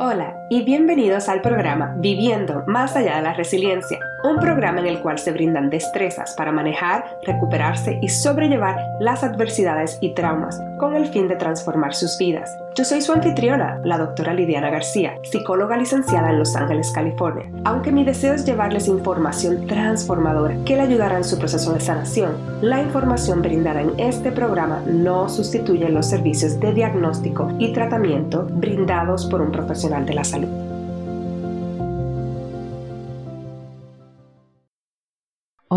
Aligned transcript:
Hola 0.00 0.46
y 0.48 0.62
bienvenidos 0.62 1.28
al 1.28 1.40
programa 1.40 1.96
Viviendo 1.98 2.62
más 2.68 2.94
allá 2.94 3.16
de 3.16 3.22
la 3.22 3.32
resiliencia, 3.32 3.98
un 4.24 4.38
programa 4.38 4.80
en 4.80 4.86
el 4.86 5.00
cual 5.00 5.18
se 5.18 5.32
brindan 5.32 5.70
destrezas 5.70 6.34
para 6.34 6.52
manejar, 6.52 7.18
recuperarse 7.24 7.98
y 8.02 8.08
sobrellevar 8.08 8.76
las 9.00 9.22
adversidades 9.22 9.98
y 10.00 10.14
traumas 10.14 10.60
con 10.78 10.96
el 10.96 11.06
fin 11.06 11.28
de 11.28 11.36
transformar 11.36 11.94
sus 11.94 12.18
vidas. 12.18 12.50
Yo 12.74 12.84
soy 12.84 13.00
su 13.00 13.12
anfitriona, 13.12 13.80
la 13.84 13.98
doctora 13.98 14.34
Lidiana 14.34 14.70
García, 14.70 15.14
psicóloga 15.22 15.76
licenciada 15.76 16.30
en 16.30 16.38
Los 16.38 16.56
Ángeles, 16.56 16.90
California. 16.92 17.50
Aunque 17.64 17.92
mi 17.92 18.04
deseo 18.04 18.34
es 18.34 18.44
llevarles 18.44 18.88
información 18.88 19.66
transformadora 19.66 20.56
que 20.64 20.76
le 20.76 20.82
ayudará 20.82 21.16
en 21.16 21.24
su 21.24 21.38
proceso 21.38 21.72
de 21.72 21.80
sanación, 21.80 22.36
la 22.60 22.80
información 22.80 23.42
brindada 23.42 23.82
en 23.82 23.98
este 23.98 24.32
programa 24.32 24.82
no 24.86 25.28
sustituye 25.28 25.88
los 25.88 26.06
servicios 26.06 26.58
de 26.60 26.72
diagnóstico 26.72 27.52
y 27.58 27.72
tratamiento 27.72 28.46
brindados 28.50 29.26
por 29.26 29.40
un 29.40 29.52
profesional 29.52 30.06
de 30.06 30.14
la 30.14 30.24
salud. 30.24 30.67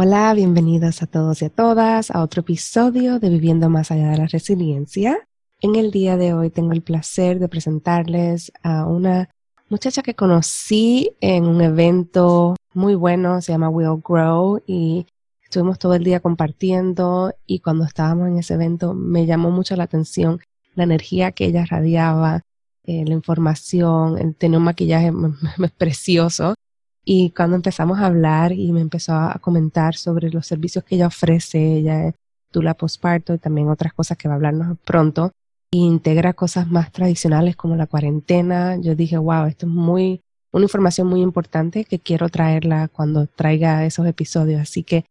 Hola, 0.03 0.33
bienvenidos 0.33 1.03
a 1.03 1.05
todos 1.05 1.43
y 1.43 1.45
a 1.45 1.49
todas 1.51 2.09
a 2.09 2.23
otro 2.23 2.41
episodio 2.41 3.19
de 3.19 3.29
Viviendo 3.29 3.69
más 3.69 3.91
allá 3.91 4.09
de 4.09 4.17
la 4.17 4.25
resiliencia. 4.25 5.27
En 5.59 5.75
el 5.75 5.91
día 5.91 6.17
de 6.17 6.33
hoy 6.33 6.49
tengo 6.49 6.71
el 6.71 6.81
placer 6.81 7.37
de 7.37 7.47
presentarles 7.47 8.51
a 8.63 8.87
una 8.87 9.29
muchacha 9.69 10.01
que 10.01 10.15
conocí 10.15 11.11
en 11.21 11.45
un 11.45 11.61
evento 11.61 12.55
muy 12.73 12.95
bueno, 12.95 13.41
se 13.41 13.51
llama 13.51 13.69
Will 13.69 14.01
Grow 14.03 14.63
y 14.65 15.05
estuvimos 15.43 15.77
todo 15.77 15.93
el 15.93 16.03
día 16.03 16.19
compartiendo 16.19 17.35
y 17.45 17.59
cuando 17.59 17.85
estábamos 17.85 18.27
en 18.29 18.39
ese 18.39 18.55
evento 18.55 18.95
me 18.95 19.27
llamó 19.27 19.51
mucho 19.51 19.75
la 19.75 19.83
atención 19.83 20.39
la 20.73 20.85
energía 20.85 21.31
que 21.31 21.45
ella 21.45 21.63
radiaba, 21.69 22.41
eh, 22.85 23.05
la 23.05 23.13
información, 23.13 24.33
tenía 24.33 24.57
un 24.57 24.63
maquillaje 24.63 25.13
precioso 25.77 26.55
y 27.03 27.31
cuando 27.31 27.55
empezamos 27.55 27.99
a 27.99 28.05
hablar 28.05 28.51
y 28.51 28.71
me 28.71 28.81
empezó 28.81 29.13
a 29.13 29.39
comentar 29.41 29.95
sobre 29.95 30.29
los 30.29 30.45
servicios 30.45 30.83
que 30.83 30.95
ella 30.95 31.07
ofrece, 31.07 31.77
ella 31.77 32.07
es 32.07 32.15
la 32.53 32.73
postparto 32.73 33.33
y 33.33 33.37
también 33.37 33.69
otras 33.69 33.93
cosas 33.93 34.17
que 34.17 34.27
va 34.27 34.33
a 34.33 34.37
hablarnos 34.37 34.77
pronto, 34.79 35.31
integra 35.71 36.33
cosas 36.33 36.69
más 36.69 36.91
tradicionales 36.91 37.55
como 37.55 37.75
la 37.75 37.87
cuarentena. 37.87 38.75
Yo 38.75 38.95
dije, 38.95 39.17
wow, 39.17 39.45
esto 39.45 39.65
es 39.65 39.71
muy, 39.71 40.21
una 40.51 40.65
información 40.65 41.07
muy 41.07 41.21
importante 41.21 41.85
que 41.85 41.99
quiero 41.99 42.29
traerla 42.29 42.89
cuando 42.89 43.27
traiga 43.27 43.85
esos 43.85 44.05
episodios. 44.05 44.61
Así 44.61 44.83
que 44.83 45.05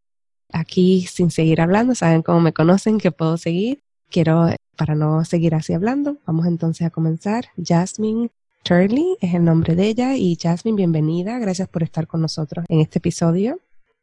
aquí, 0.53 1.07
sin 1.07 1.31
seguir 1.31 1.61
hablando, 1.61 1.95
saben 1.95 2.21
cómo 2.21 2.41
me 2.41 2.53
conocen, 2.53 2.99
que 2.99 3.11
puedo 3.11 3.37
seguir. 3.37 3.79
Quiero, 4.09 4.49
para 4.77 4.93
no 4.93 5.25
seguir 5.25 5.55
así 5.55 5.73
hablando, 5.73 6.17
vamos 6.27 6.45
entonces 6.45 6.85
a 6.85 6.91
comenzar. 6.91 7.45
Jasmine 7.57 8.29
Turley 8.63 9.17
es 9.21 9.33
el 9.33 9.43
nombre 9.43 9.75
de 9.75 9.87
ella 9.87 10.15
y 10.15 10.37
Jasmine, 10.39 10.77
bienvenida. 10.77 11.39
Gracias 11.39 11.67
por 11.67 11.83
estar 11.83 12.07
con 12.07 12.21
nosotros 12.21 12.65
en 12.69 12.79
este 12.79 12.99
episodio. 12.99 13.59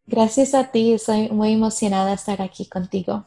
Gracias 0.07 0.55
a 0.55 0.71
ti, 0.71 0.99
soy 0.99 1.29
muy 1.29 1.53
emocionada 1.53 2.09
de 2.09 2.15
estar 2.15 2.43
aquí 2.43 2.67
contigo. 2.67 3.27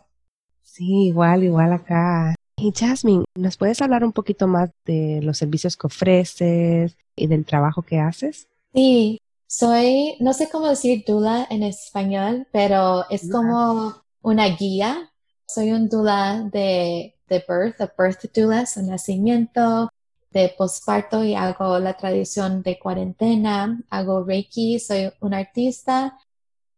Sí, 0.64 1.08
igual, 1.08 1.44
igual 1.44 1.74
acá. 1.74 2.36
Y 2.58 2.72
Jasmine, 2.76 3.26
¿nos 3.36 3.58
puedes 3.58 3.82
hablar 3.82 4.04
un 4.04 4.12
poquito 4.12 4.48
más 4.48 4.72
de 4.86 5.20
los 5.22 5.38
servicios 5.38 5.78
que 5.78 5.88
ofreces 5.88 6.98
y 7.16 7.28
del 7.28 7.46
trabajo 7.46 7.82
que 7.82 8.00
haces? 8.00 8.48
Sí, 8.74 9.20
soy, 9.48 10.16
no 10.20 10.34
sé 10.34 10.50
cómo 10.50 10.68
decir 10.68 11.04
dula 11.06 11.48
en 11.50 11.64
español, 11.64 12.48
pero 12.52 13.10
es 13.10 13.30
como 13.32 13.96
una 14.22 14.48
guía. 14.48 15.12
Soy 15.46 15.72
un 15.72 15.88
dula 15.88 16.50
de, 16.52 17.16
de 17.30 17.46
birth, 17.48 17.82
a 17.82 17.94
birth 17.98 18.32
doula, 18.34 18.66
un 18.76 18.88
nacimiento, 18.88 19.90
de 20.32 20.54
posparto 20.58 21.24
y 21.24 21.36
hago 21.36 21.78
la 21.80 21.96
tradición 21.96 22.64
de 22.64 22.80
cuarentena, 22.80 23.82
hago 23.90 24.24
Reiki, 24.24 24.80
soy 24.80 25.12
un 25.20 25.34
artista. 25.34 26.18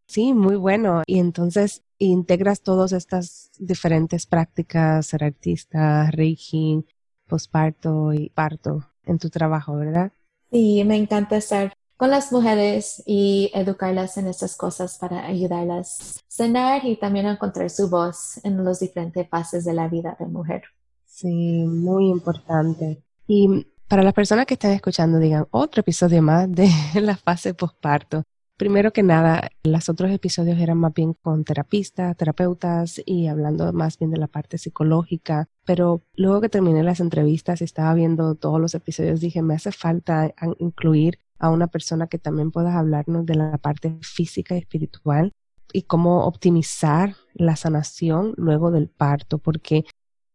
Sí, 0.07 0.33
muy 0.33 0.55
bueno. 0.55 1.03
Y 1.05 1.19
entonces 1.19 1.83
integras 1.97 2.61
todas 2.61 2.91
estas 2.91 3.51
diferentes 3.59 4.25
prácticas, 4.25 5.05
ser 5.05 5.23
artista, 5.23 6.09
Reiki, 6.11 6.85
posparto 7.27 8.13
y 8.13 8.29
parto 8.29 8.85
en 9.05 9.17
tu 9.19 9.29
trabajo, 9.29 9.75
¿verdad? 9.75 10.11
Sí, 10.51 10.83
me 10.83 10.97
encanta 10.97 11.37
estar 11.37 11.73
con 11.97 12.09
las 12.09 12.31
mujeres 12.31 13.01
y 13.05 13.49
educarlas 13.53 14.17
en 14.17 14.27
estas 14.27 14.55
cosas 14.55 14.97
para 14.97 15.25
ayudarlas 15.25 16.17
a 16.17 16.21
cenar 16.27 16.85
y 16.85 16.97
también 16.97 17.27
a 17.27 17.33
encontrar 17.33 17.69
su 17.69 17.89
voz 17.89 18.43
en 18.43 18.63
los 18.63 18.79
diferentes 18.79 19.27
fases 19.29 19.63
de 19.63 19.73
la 19.73 19.87
vida 19.87 20.15
de 20.19 20.25
mujer. 20.25 20.63
Sí, 21.05 21.63
muy 21.65 22.09
importante. 22.09 23.03
Y 23.27 23.67
para 23.87 24.03
las 24.03 24.13
personas 24.13 24.45
que 24.45 24.55
están 24.55 24.71
escuchando, 24.71 25.19
digan 25.19 25.47
otro 25.51 25.81
episodio 25.81 26.21
más 26.21 26.51
de 26.51 26.69
la 27.01 27.15
fase 27.15 27.53
posparto. 27.53 28.23
Primero 28.57 28.93
que 28.93 29.01
nada, 29.01 29.49
los 29.63 29.89
otros 29.89 30.11
episodios 30.11 30.59
eran 30.59 30.77
más 30.77 30.93
bien 30.93 31.15
con 31.15 31.43
terapistas, 31.43 32.15
terapeutas 32.15 33.01
y 33.03 33.27
hablando 33.27 33.73
más 33.73 33.97
bien 33.97 34.11
de 34.11 34.17
la 34.17 34.27
parte 34.27 34.57
psicológica. 34.57 35.47
Pero 35.65 36.03
luego 36.15 36.39
que 36.39 36.49
terminé 36.49 36.83
las 36.83 36.99
entrevistas 36.99 37.61
y 37.61 37.63
estaba 37.63 37.93
viendo 37.95 38.35
todos 38.35 38.61
los 38.61 38.75
episodios, 38.75 39.21
dije, 39.21 39.41
me 39.41 39.55
hace 39.55 39.71
falta 39.71 40.33
incluir 40.59 41.17
a 41.39 41.49
una 41.49 41.67
persona 41.67 42.07
que 42.07 42.19
también 42.19 42.51
pueda 42.51 42.77
hablarnos 42.77 43.25
de 43.25 43.35
la 43.35 43.57
parte 43.57 43.97
física 44.01 44.55
y 44.55 44.59
espiritual 44.59 45.33
y 45.73 45.83
cómo 45.83 46.25
optimizar 46.25 47.15
la 47.33 47.55
sanación 47.55 48.33
luego 48.37 48.69
del 48.71 48.87
parto, 48.87 49.39
porque 49.39 49.83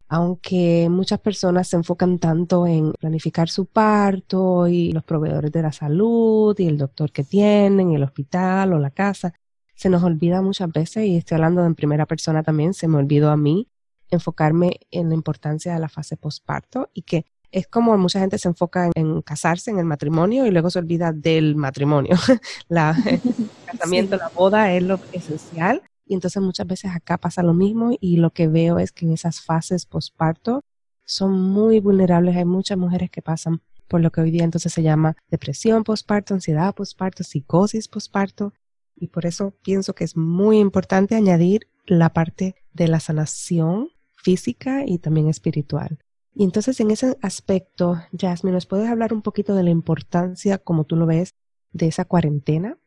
aunque 0.09 0.89
muchas 0.91 1.21
personas 1.21 1.69
se 1.69 1.77
enfocan 1.77 2.19
tanto 2.19 2.67
en 2.67 2.93
planificar 2.93 3.49
su 3.49 3.67
parto 3.67 4.67
y 4.67 4.93
los 4.93 5.05
proveedores 5.05 5.53
de 5.53 5.63
la 5.63 5.73
salud 5.73 6.59
y 6.59 6.67
el 6.67 6.79
doctor 6.79 7.13
que 7.13 7.25
tienen, 7.25 7.93
el 7.93 8.03
hospital 8.03 8.73
o 8.73 8.79
la 8.79 8.91
casa, 8.91 9.35
se 9.75 9.91
nos 9.91 10.03
olvida 10.03 10.43
muchas 10.43 10.73
veces, 10.73 11.05
y 11.07 11.17
estoy 11.17 11.37
hablando 11.37 11.65
en 11.65 11.75
primera 11.75 12.07
persona 12.07 12.43
también, 12.43 12.75
se 12.75 12.89
me 12.89 12.97
olvidó 12.97 13.31
a 13.31 13.37
mí 13.37 13.69
enfocarme 14.11 14.81
en 14.91 15.11
la 15.11 15.15
importancia 15.15 15.75
de 15.75 15.79
la 15.79 15.89
fase 15.89 16.17
postparto 16.17 16.91
y 16.95 17.03
que 17.03 17.27
es 17.51 17.67
como 17.67 17.97
mucha 17.97 18.21
gente 18.21 18.39
se 18.39 18.49
enfoca 18.49 18.91
en, 18.95 19.23
casarse, 19.23 19.71
en 19.71 19.79
el 19.79 19.85
matrimonio 19.85 20.47
y 20.47 20.51
luego 20.51 20.71
se 20.71 20.79
olvida 20.79 21.13
del 21.13 21.57
matrimonio. 21.57 22.17
la, 22.69 22.97
el 23.07 23.21
casamiento, 23.67 24.17
la 24.17 24.29
boda 24.29 24.73
es 24.73 24.83
lo 24.83 24.99
esencial, 25.13 25.83
y 26.09 26.15
entonces 26.15 26.43
muchas 26.43 26.67
veces 26.67 26.91
acá 26.95 27.19
pasa 27.19 27.43
lo 27.43 27.53
mismo 27.53 27.91
y 28.01 28.17
lo 28.17 28.31
que 28.31 28.49
veo 28.49 28.79
es 28.79 28.93
que 28.93 29.05
en 29.05 29.13
esas 29.13 29.43
fases 29.43 29.85
posparto 29.85 30.63
son 31.05 31.41
muy 31.41 31.81
vulnerables. 31.81 32.37
Hay 32.37 32.47
muchas 32.47 32.79
mujeres 32.79 33.11
que 33.11 33.21
pasan 33.21 33.61
por 33.89 34.01
lo 34.01 34.11
que 34.11 34.23
hoy 34.23 34.31
día 34.31 34.45
entonces 34.45 34.73
se 34.73 34.83
llama 34.83 35.17
depresión 35.31 35.85
posparto, 35.85 36.35
ansiedad 36.35 36.75
posparto, 36.75 37.25
psicosis 37.25 37.89
posparto. 37.89 38.55
Y 38.97 39.09
por 39.09 39.27
eso 39.27 39.55
pienso 39.63 39.95
que 39.95 40.05
es 40.05 40.17
muy 40.17 40.59
importante 40.59 41.15
añadir 41.15 41.69
la 41.87 42.13
parte 42.13 42.57
de 42.73 42.89
la 42.89 43.01
sanación 43.01 43.89
física 44.17 44.85
y 44.87 44.99
también 44.99 45.29
espiritual. 45.29 45.99
Y 46.35 46.45
entonces 46.45 46.81
en 46.81 46.91
ese 46.91 47.19
aspecto, 47.21 47.97
Jasmine, 48.19 48.55
¿nos 48.55 48.67
puedes 48.67 48.89
hablar 48.89 49.13
un 49.13 49.23
poquito 49.23 49.55
de 49.55 49.63
la 49.63 49.71
importancia, 49.71 50.57
como 50.57 50.85
tú 50.85 50.97
lo 50.97 51.05
ves, 51.05 51.35
de 51.73 51.87
esa 51.87 52.07
cuarentena? 52.07 52.79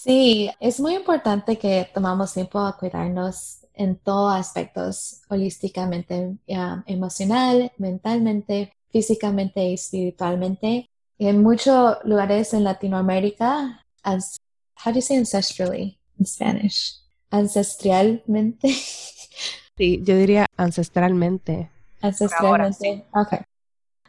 Sí, 0.00 0.48
es 0.60 0.78
muy 0.78 0.94
importante 0.94 1.58
que 1.58 1.90
tomamos 1.92 2.32
tiempo 2.32 2.60
a 2.60 2.78
cuidarnos 2.78 3.66
en 3.74 3.96
todos 3.96 4.32
aspectos, 4.32 5.22
holísticamente, 5.28 6.36
emocional, 6.86 7.72
mentalmente, 7.78 8.72
físicamente 8.92 9.60
y 9.64 9.74
espiritualmente. 9.74 10.88
En 11.18 11.42
muchos 11.42 11.96
lugares 12.04 12.54
en 12.54 12.62
Latinoamérica, 12.62 13.84
as, 14.04 14.36
how 14.84 14.92
do 14.92 15.00
you 15.00 15.02
say 15.02 15.16
ancestrally 15.16 15.98
in 16.16 16.26
Spanish? 16.26 17.02
Ancestralmente. 17.30 18.68
Sí, 19.76 20.00
yo 20.02 20.16
diría 20.16 20.46
ancestralmente. 20.56 21.70
Ancestralmente. 22.00 23.04
Okay. 23.14 23.38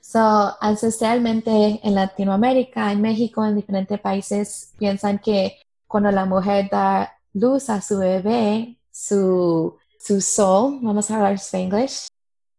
So, 0.01 0.19
ancestralmente 0.59 1.79
en 1.83 1.93
Latinoamérica, 1.93 2.91
en 2.91 3.01
México, 3.01 3.45
en 3.45 3.55
diferentes 3.55 3.99
países, 3.99 4.73
piensan 4.79 5.19
que 5.19 5.59
cuando 5.89 6.11
la 6.11 6.25
mujer 6.25 6.69
da 6.71 7.17
luz 7.33 7.69
a 7.69 7.81
su 7.81 7.97
bebé, 7.97 8.77
su, 8.91 9.75
su 9.99 10.21
soul, 10.21 10.79
vamos 10.83 11.09
a 11.09 11.15
hablar 11.15 11.33
spanglish, 11.33 12.07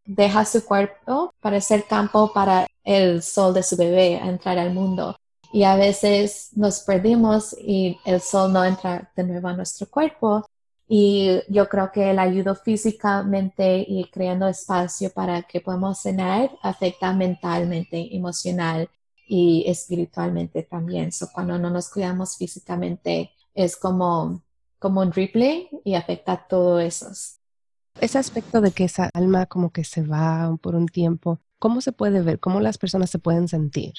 deja 0.04 0.44
su 0.44 0.64
cuerpo 0.64 1.32
para 1.40 1.60
ser 1.60 1.84
campo 1.84 2.32
para 2.32 2.66
el 2.82 3.22
sol 3.22 3.54
de 3.54 3.62
su 3.62 3.76
bebé 3.76 4.16
a 4.16 4.28
entrar 4.28 4.58
al 4.58 4.74
mundo. 4.74 5.16
Y 5.52 5.62
a 5.62 5.76
veces 5.76 6.50
nos 6.56 6.80
perdimos 6.80 7.56
y 7.58 7.98
el 8.04 8.20
sol 8.20 8.52
no 8.52 8.64
entra 8.64 9.12
de 9.14 9.22
nuevo 9.22 9.46
a 9.46 9.56
nuestro 9.56 9.88
cuerpo. 9.88 10.44
Y 10.88 11.40
yo 11.48 11.68
creo 11.68 11.92
que 11.92 12.10
el 12.10 12.18
ayudo 12.18 12.56
físicamente 12.56 13.84
y 13.86 14.10
creando 14.10 14.48
espacio 14.48 15.10
para 15.10 15.42
que 15.42 15.60
podamos 15.60 16.00
cenar 16.00 16.50
afecta 16.62 17.12
mentalmente, 17.12 18.08
emocional 18.16 18.88
y 19.32 19.62
espiritualmente 19.68 20.64
también. 20.64 21.12
So, 21.12 21.28
cuando 21.32 21.56
no 21.56 21.70
nos 21.70 21.88
cuidamos 21.88 22.36
físicamente, 22.36 23.30
es 23.54 23.76
como, 23.76 24.42
como 24.80 25.02
un 25.02 25.12
replay 25.12 25.68
y 25.84 25.94
afecta 25.94 26.32
a 26.32 26.48
todo 26.48 26.80
eso. 26.80 27.06
Ese 28.00 28.18
aspecto 28.18 28.60
de 28.60 28.72
que 28.72 28.82
esa 28.82 29.08
alma 29.14 29.46
como 29.46 29.70
que 29.70 29.84
se 29.84 30.02
va 30.02 30.56
por 30.60 30.74
un 30.74 30.88
tiempo, 30.88 31.38
¿cómo 31.60 31.80
se 31.80 31.92
puede 31.92 32.22
ver? 32.22 32.40
¿Cómo 32.40 32.58
las 32.58 32.76
personas 32.76 33.08
se 33.08 33.20
pueden 33.20 33.46
sentir? 33.46 33.94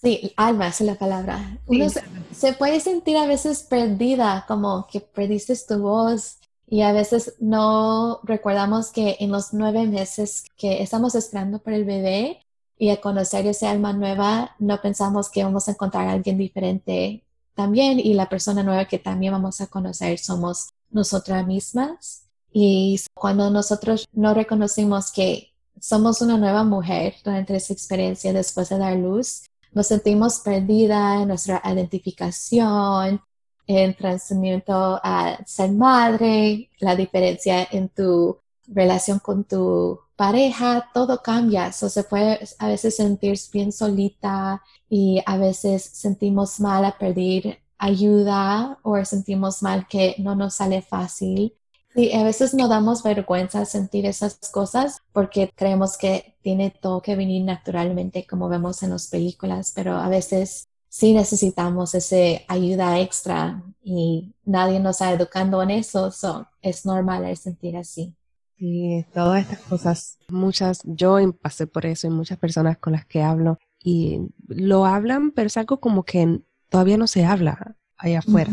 Sí, 0.00 0.32
alma 0.36 0.68
es 0.68 0.80
la 0.82 0.94
palabra. 0.94 1.58
Uno 1.66 1.88
se, 2.30 2.52
puede 2.52 2.78
sentir 2.78 3.16
a 3.16 3.26
veces 3.26 3.64
perdida, 3.64 4.44
como 4.46 4.86
que 4.86 5.00
perdiste 5.00 5.56
tu 5.66 5.80
voz 5.80 6.38
y 6.68 6.82
a 6.82 6.92
veces 6.92 7.34
no 7.40 8.20
recordamos 8.22 8.92
que 8.92 9.16
en 9.18 9.32
los 9.32 9.52
nueve 9.52 9.84
meses 9.88 10.44
que 10.56 10.80
estamos 10.80 11.16
esperando 11.16 11.58
por 11.58 11.72
el 11.72 11.84
bebé 11.84 12.45
y 12.78 12.90
a 12.90 13.00
conocer 13.00 13.46
ese 13.46 13.66
alma 13.66 13.92
nueva, 13.92 14.54
no 14.58 14.80
pensamos 14.80 15.30
que 15.30 15.44
vamos 15.44 15.68
a 15.68 15.72
encontrar 15.72 16.08
a 16.08 16.12
alguien 16.12 16.36
diferente 16.38 17.24
también 17.54 17.98
y 17.98 18.14
la 18.14 18.28
persona 18.28 18.62
nueva 18.62 18.84
que 18.84 18.98
también 18.98 19.32
vamos 19.32 19.60
a 19.60 19.66
conocer 19.66 20.18
somos 20.18 20.68
nosotras 20.90 21.46
mismas. 21.46 22.26
Y 22.52 23.00
cuando 23.14 23.50
nosotros 23.50 24.06
no 24.12 24.34
reconocimos 24.34 25.10
que 25.10 25.52
somos 25.80 26.20
una 26.20 26.36
nueva 26.38 26.64
mujer 26.64 27.14
durante 27.24 27.56
esa 27.56 27.72
experiencia 27.72 28.32
después 28.32 28.68
de 28.68 28.78
dar 28.78 28.96
luz, 28.96 29.44
nos 29.72 29.88
sentimos 29.88 30.40
perdida 30.40 31.20
en 31.20 31.28
nuestra 31.28 31.60
identificación, 31.64 33.20
en 33.66 33.94
transmiento 33.96 35.00
a 35.02 35.38
ser 35.44 35.72
madre, 35.72 36.70
la 36.78 36.94
diferencia 36.94 37.66
en 37.70 37.88
tu 37.88 38.38
relación 38.68 39.18
con 39.18 39.44
tu 39.44 40.00
pareja, 40.16 40.90
todo 40.94 41.22
cambia. 41.22 41.72
So, 41.72 41.88
se 41.88 42.04
puede 42.04 42.40
a 42.58 42.68
veces 42.68 42.96
sentir 42.96 43.38
bien 43.52 43.72
solita 43.72 44.62
y 44.88 45.22
a 45.26 45.36
veces 45.38 45.84
sentimos 45.84 46.60
mal 46.60 46.84
a 46.84 46.98
pedir 46.98 47.58
ayuda 47.78 48.78
o 48.82 49.02
sentimos 49.04 49.62
mal 49.62 49.86
que 49.88 50.16
no 50.18 50.34
nos 50.34 50.54
sale 50.54 50.82
fácil. 50.82 51.54
Sí, 51.94 52.12
a 52.12 52.24
veces 52.24 52.52
nos 52.54 52.68
damos 52.68 53.02
vergüenza 53.02 53.64
sentir 53.64 54.04
esas 54.06 54.38
cosas 54.50 55.02
porque 55.12 55.50
creemos 55.54 55.96
que 55.96 56.36
tiene 56.42 56.70
todo 56.70 57.00
que 57.00 57.16
venir 57.16 57.42
naturalmente 57.44 58.26
como 58.26 58.48
vemos 58.48 58.82
en 58.82 58.90
las 58.90 59.08
películas, 59.08 59.72
pero 59.74 59.96
a 59.96 60.08
veces 60.08 60.68
sí 60.88 61.14
necesitamos 61.14 61.94
esa 61.94 62.42
ayuda 62.48 63.00
extra 63.00 63.62
y 63.82 64.34
nadie 64.44 64.78
nos 64.80 64.96
está 64.96 65.12
educando 65.12 65.62
en 65.62 65.70
eso, 65.70 66.10
so, 66.10 66.46
es 66.60 66.84
normal 66.84 67.34
sentir 67.36 67.76
así. 67.78 68.14
Sí, 68.58 69.04
todas 69.12 69.42
estas 69.42 69.60
cosas, 69.60 70.18
muchas, 70.28 70.80
yo 70.84 71.18
pasé 71.40 71.66
por 71.66 71.84
eso 71.86 72.06
y 72.06 72.10
muchas 72.10 72.38
personas 72.38 72.78
con 72.78 72.94
las 72.94 73.04
que 73.04 73.22
hablo 73.22 73.58
y 73.82 74.20
lo 74.48 74.86
hablan, 74.86 75.30
pero 75.30 75.48
es 75.48 75.56
algo 75.56 75.78
como 75.78 76.04
que 76.04 76.40
todavía 76.70 76.96
no 76.96 77.06
se 77.06 77.24
habla 77.24 77.76
allá 77.98 78.20
afuera. 78.20 78.52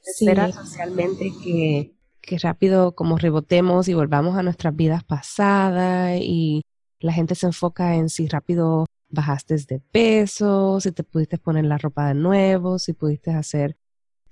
Se 0.00 0.24
espera 0.24 0.50
socialmente 0.52 1.30
que 1.42 1.94
que 2.26 2.38
rápido 2.38 2.94
como 2.94 3.18
rebotemos 3.18 3.88
y 3.88 3.94
volvamos 3.94 4.36
a 4.36 4.42
nuestras 4.42 4.74
vidas 4.74 5.04
pasadas 5.04 6.18
y 6.20 6.62
la 6.98 7.12
gente 7.12 7.34
se 7.34 7.46
enfoca 7.46 7.96
en 7.96 8.08
si 8.08 8.28
rápido 8.28 8.86
bajaste 9.10 9.56
de 9.68 9.80
peso, 9.80 10.80
si 10.80 10.90
te 10.92 11.04
pudiste 11.04 11.38
poner 11.38 11.66
la 11.66 11.78
ropa 11.78 12.08
de 12.08 12.14
nuevo, 12.14 12.78
si 12.78 12.94
pudiste 12.94 13.30
hacer, 13.30 13.76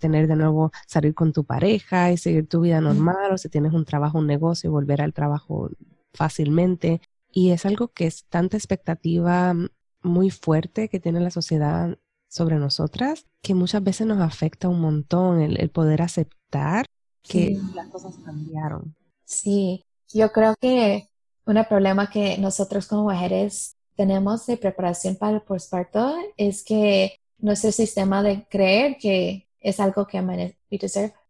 tener 0.03 0.27
de 0.27 0.37
nuevo, 0.37 0.73
salir 0.87 1.15
con 1.15 1.33
tu 1.33 1.45
pareja 1.45 2.13
y 2.13 2.19
seguir 2.19 2.49
tu 2.49 2.61
vida 2.61 2.81
normal, 2.81 3.33
o 3.33 3.39
si 3.39 3.49
tienes 3.49 3.73
un 3.73 3.85
trabajo, 3.87 4.19
un 4.19 4.27
negocio 4.27 4.69
y 4.69 4.73
volver 4.73 5.01
al 5.01 5.15
trabajo 5.15 5.71
fácilmente. 6.13 7.01
Y 7.31 7.53
es 7.53 7.65
algo 7.65 7.89
que 7.89 8.07
es 8.07 8.25
tanta 8.27 8.57
expectativa 8.59 9.55
muy 10.03 10.31
fuerte 10.31 10.89
que 10.89 11.01
tiene 11.01 11.21
la 11.21 11.31
sociedad 11.31 11.97
sobre 12.29 12.57
nosotras 12.57 13.27
que 13.43 13.55
muchas 13.55 13.83
veces 13.83 14.07
nos 14.07 14.21
afecta 14.21 14.69
un 14.69 14.81
montón 14.81 15.41
el, 15.41 15.61
el 15.61 15.71
poder 15.71 16.03
aceptar 16.03 16.87
que 17.23 17.59
las 17.75 17.89
cosas 17.89 18.17
cambiaron. 18.25 18.95
Sí, 19.25 19.85
yo 20.13 20.33
creo 20.33 20.55
que 20.61 21.09
un 21.47 21.65
problema 21.69 22.11
que 22.11 22.39
nosotros 22.39 22.87
como 22.87 23.05
mujeres 23.05 23.77
tenemos 23.97 24.47
de 24.47 24.57
preparación 24.57 25.17
para 25.17 25.37
el 25.37 25.43
postparto 25.43 26.17
es 26.37 26.65
que 26.65 27.17
nuestro 27.39 27.73
sistema 27.73 28.23
de 28.23 28.47
creer 28.49 28.97
que 28.99 29.49
es 29.63 29.81
algo 29.81 30.07
que, 30.07 30.19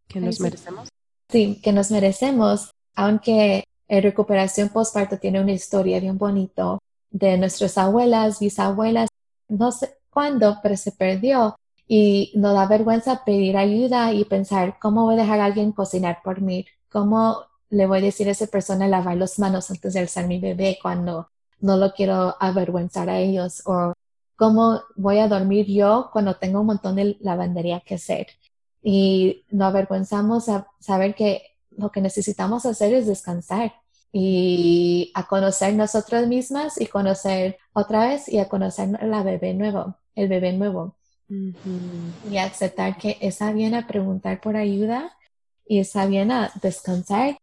que 0.08 0.20
nos 0.20 0.40
merecemos. 0.40 0.88
Sí, 1.28 1.60
que 1.62 1.72
nos 1.72 1.90
merecemos, 1.90 2.70
aunque 2.94 3.64
la 3.88 4.00
recuperación 4.00 4.68
postparto 4.68 5.18
tiene 5.18 5.40
una 5.40 5.52
historia 5.52 6.00
bien 6.00 6.18
bonito 6.18 6.78
de 7.10 7.36
nuestras 7.38 7.78
abuelas, 7.78 8.40
bisabuelas, 8.40 9.08
no 9.48 9.70
sé 9.72 9.96
cuándo, 10.10 10.58
pero 10.62 10.76
se 10.76 10.92
perdió 10.92 11.56
y 11.86 12.32
no 12.34 12.54
da 12.54 12.66
vergüenza 12.66 13.24
pedir 13.24 13.56
ayuda 13.56 14.12
y 14.12 14.24
pensar, 14.24 14.78
¿cómo 14.80 15.04
voy 15.04 15.14
a 15.14 15.22
dejar 15.22 15.40
a 15.40 15.44
alguien 15.46 15.72
cocinar 15.72 16.20
por 16.24 16.40
mí? 16.40 16.66
¿Cómo 16.90 17.44
le 17.68 17.86
voy 17.86 17.98
a 17.98 18.02
decir 18.02 18.28
a 18.28 18.32
esa 18.32 18.46
persona 18.46 18.88
lavar 18.88 19.16
las 19.16 19.38
manos 19.38 19.70
antes 19.70 19.92
de 19.94 20.00
alzar 20.00 20.26
mi 20.26 20.38
bebé 20.38 20.78
cuando 20.80 21.28
no 21.60 21.76
lo 21.76 21.92
quiero 21.92 22.36
avergüenzar 22.40 23.10
a 23.10 23.18
ellos? 23.18 23.62
¿O 23.66 23.91
cómo 24.42 24.82
voy 24.96 25.20
a 25.20 25.28
dormir 25.28 25.66
yo 25.68 26.10
cuando 26.12 26.34
tengo 26.34 26.62
un 26.62 26.66
montón 26.66 26.96
de 26.96 27.16
lavandería 27.20 27.78
que 27.78 27.94
hacer? 27.94 28.26
Y 28.82 29.44
no 29.52 29.66
avergüenzamos 29.66 30.48
a 30.48 30.66
saber 30.80 31.14
que 31.14 31.42
lo 31.70 31.92
que 31.92 32.00
necesitamos 32.00 32.66
hacer 32.66 32.92
es 32.92 33.06
descansar 33.06 33.72
y 34.12 35.12
a 35.14 35.28
conocer 35.28 35.74
nosotras 35.74 36.26
mismas 36.26 36.80
y 36.80 36.86
conocer 36.86 37.56
otra 37.72 38.08
vez 38.08 38.28
y 38.28 38.40
a 38.40 38.48
conocer 38.48 38.88
la 39.04 39.22
bebé 39.22 39.54
nuevo, 39.54 39.94
el 40.16 40.28
bebé 40.28 40.52
nuevo. 40.54 40.96
Y 41.28 42.36
aceptar 42.36 42.98
que 42.98 43.18
está 43.20 43.52
bien 43.52 43.76
a 43.76 43.86
preguntar 43.86 44.40
por 44.40 44.56
ayuda 44.56 45.16
y 45.68 45.78
está 45.78 46.06
bien 46.06 46.32
a 46.32 46.50
descansar 46.60 47.38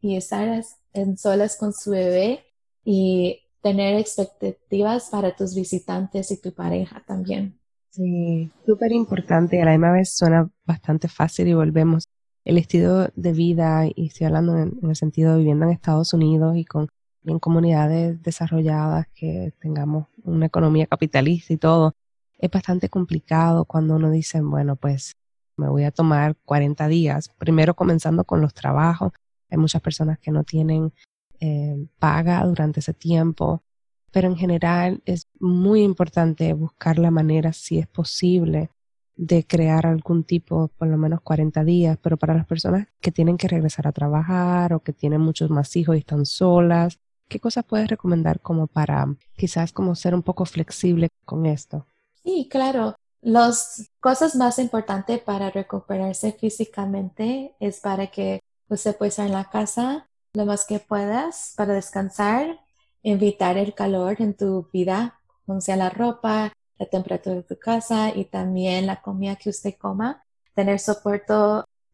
y 0.00 0.16
estar 0.16 0.64
en 0.92 1.18
solas 1.18 1.56
con 1.56 1.72
su 1.72 1.90
bebé 1.90 2.44
y 2.84 3.40
tener 3.64 3.98
expectativas 3.98 5.08
para 5.08 5.34
tus 5.34 5.54
visitantes 5.54 6.30
y 6.30 6.38
tu 6.38 6.52
pareja 6.52 7.02
también. 7.06 7.58
Sí, 7.88 8.50
súper 8.66 8.92
importante. 8.92 9.62
A 9.62 9.64
la 9.64 9.70
misma 9.70 9.90
vez 9.90 10.14
suena 10.14 10.50
bastante 10.66 11.08
fácil 11.08 11.48
y 11.48 11.54
volvemos. 11.54 12.04
El 12.44 12.58
estilo 12.58 13.08
de 13.16 13.32
vida, 13.32 13.86
y 13.86 14.08
estoy 14.08 14.26
hablando 14.26 14.58
en, 14.58 14.78
el 14.82 14.96
sentido 14.96 15.32
de 15.32 15.38
viviendo 15.38 15.64
en 15.64 15.70
Estados 15.70 16.12
Unidos 16.12 16.58
y 16.58 16.66
con 16.66 16.88
en 17.24 17.38
comunidades 17.38 18.22
desarrolladas 18.22 19.06
que 19.14 19.54
tengamos 19.58 20.08
una 20.24 20.44
economía 20.44 20.86
capitalista 20.86 21.54
y 21.54 21.56
todo, 21.56 21.94
es 22.38 22.50
bastante 22.50 22.90
complicado 22.90 23.64
cuando 23.64 23.96
uno 23.96 24.10
dice, 24.10 24.42
bueno, 24.42 24.76
pues 24.76 25.14
me 25.56 25.70
voy 25.70 25.84
a 25.84 25.90
tomar 25.90 26.36
40 26.44 26.86
días, 26.88 27.30
primero 27.38 27.72
comenzando 27.72 28.24
con 28.24 28.42
los 28.42 28.52
trabajos. 28.52 29.12
Hay 29.48 29.56
muchas 29.56 29.80
personas 29.80 30.18
que 30.18 30.30
no 30.30 30.44
tienen 30.44 30.92
eh, 31.40 31.86
paga 31.98 32.44
durante 32.44 32.80
ese 32.80 32.94
tiempo, 32.94 33.62
pero 34.10 34.28
en 34.28 34.36
general 34.36 35.02
es 35.06 35.28
muy 35.40 35.82
importante 35.82 36.52
buscar 36.52 36.98
la 36.98 37.10
manera, 37.10 37.52
si 37.52 37.78
es 37.78 37.86
posible, 37.86 38.70
de 39.16 39.46
crear 39.46 39.86
algún 39.86 40.24
tipo, 40.24 40.68
por 40.76 40.88
lo 40.88 40.96
menos 40.96 41.20
40 41.20 41.64
días, 41.64 41.98
pero 42.00 42.16
para 42.16 42.34
las 42.34 42.46
personas 42.46 42.88
que 43.00 43.12
tienen 43.12 43.36
que 43.36 43.48
regresar 43.48 43.86
a 43.86 43.92
trabajar 43.92 44.72
o 44.72 44.80
que 44.80 44.92
tienen 44.92 45.20
muchos 45.20 45.50
más 45.50 45.74
hijos 45.76 45.96
y 45.96 46.00
están 46.00 46.26
solas, 46.26 46.98
¿qué 47.28 47.40
cosas 47.40 47.64
puedes 47.64 47.88
recomendar 47.88 48.40
como 48.40 48.66
para 48.66 49.06
quizás 49.36 49.72
como 49.72 49.94
ser 49.94 50.14
un 50.14 50.22
poco 50.22 50.44
flexible 50.44 51.08
con 51.24 51.46
esto? 51.46 51.86
Sí, 52.22 52.48
claro. 52.50 52.94
Las 53.20 53.90
cosas 54.00 54.34
más 54.36 54.58
importantes 54.58 55.20
para 55.20 55.50
recuperarse 55.50 56.32
físicamente 56.32 57.54
es 57.58 57.80
para 57.80 58.08
que 58.08 58.40
usted 58.68 58.96
pueda 58.96 59.08
estar 59.08 59.26
en 59.26 59.32
la 59.32 59.48
casa 59.48 60.08
lo 60.34 60.46
más 60.46 60.66
que 60.66 60.80
puedas 60.80 61.54
para 61.56 61.74
descansar, 61.74 62.60
evitar 63.02 63.56
el 63.56 63.72
calor 63.72 64.16
en 64.20 64.34
tu 64.34 64.68
vida, 64.72 65.20
con 65.46 65.62
sea 65.62 65.76
la 65.76 65.90
ropa, 65.90 66.52
la 66.78 66.86
temperatura 66.86 67.36
de 67.36 67.42
tu 67.44 67.58
casa 67.58 68.12
y 68.14 68.24
también 68.24 68.86
la 68.86 69.00
comida 69.00 69.36
que 69.36 69.50
usted 69.50 69.74
coma, 69.78 70.24
tener 70.54 70.80
soporte, 70.80 71.32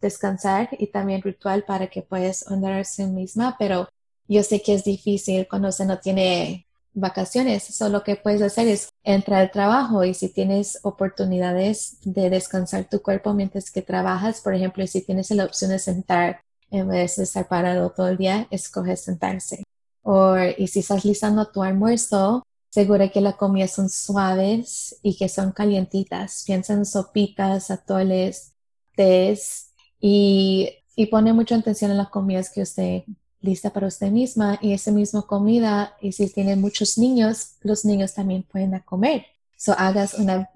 descansar 0.00 0.70
y 0.78 0.86
también 0.86 1.20
ritual 1.20 1.64
para 1.64 1.88
que 1.88 2.00
puedas 2.00 2.50
honrarse 2.50 3.06
misma, 3.06 3.56
pero 3.58 3.88
yo 4.26 4.42
sé 4.42 4.62
que 4.62 4.74
es 4.74 4.84
difícil 4.84 5.46
cuando 5.46 5.68
usted 5.68 5.84
no 5.84 5.98
tiene 5.98 6.66
vacaciones. 6.94 7.64
Solo 7.64 7.98
lo 7.98 8.04
que 8.04 8.16
puedes 8.16 8.40
hacer 8.40 8.68
es 8.68 8.88
entrar 9.02 9.40
al 9.40 9.50
trabajo 9.50 10.04
y 10.04 10.14
si 10.14 10.28
tienes 10.30 10.78
oportunidades 10.82 11.98
de 12.04 12.30
descansar 12.30 12.88
tu 12.88 13.02
cuerpo 13.02 13.34
mientras 13.34 13.70
que 13.70 13.82
trabajas, 13.82 14.40
por 14.40 14.54
ejemplo, 14.54 14.86
si 14.86 15.02
tienes 15.02 15.30
la 15.30 15.44
opción 15.44 15.72
de 15.72 15.78
sentar 15.78 16.40
en 16.70 16.88
vez 16.88 17.16
de 17.16 17.24
estar 17.24 17.48
parado 17.48 17.90
todo 17.90 18.08
el 18.08 18.16
día, 18.16 18.46
escoge 18.50 18.96
sentarse. 18.96 19.64
O, 20.02 20.36
y 20.36 20.66
si 20.68 20.80
estás 20.80 21.04
listando 21.04 21.46
tu 21.46 21.62
almuerzo, 21.62 22.42
segura 22.70 23.08
que 23.08 23.20
las 23.20 23.34
comidas 23.36 23.72
son 23.72 23.88
suaves 23.88 24.96
y 25.02 25.16
que 25.16 25.28
son 25.28 25.52
calientitas. 25.52 26.44
Piensa 26.46 26.72
en 26.72 26.86
sopitas, 26.86 27.70
atoles, 27.70 28.52
tés 28.94 29.72
y, 30.00 30.70
y 30.96 31.06
pone 31.06 31.32
mucha 31.32 31.56
atención 31.56 31.90
en 31.90 31.96
las 31.98 32.08
comidas 32.08 32.50
que 32.50 32.62
usted 32.62 33.02
lista 33.40 33.70
para 33.70 33.86
usted 33.86 34.10
misma 34.10 34.58
y 34.60 34.72
esa 34.72 34.90
misma 34.92 35.22
comida, 35.22 35.96
y 36.00 36.12
si 36.12 36.28
tiene 36.28 36.56
muchos 36.56 36.98
niños, 36.98 37.56
los 37.62 37.84
niños 37.84 38.14
también 38.14 38.42
pueden 38.42 38.78
comer. 38.80 39.26
So 39.56 39.74
hagas 39.76 40.14
una 40.14 40.50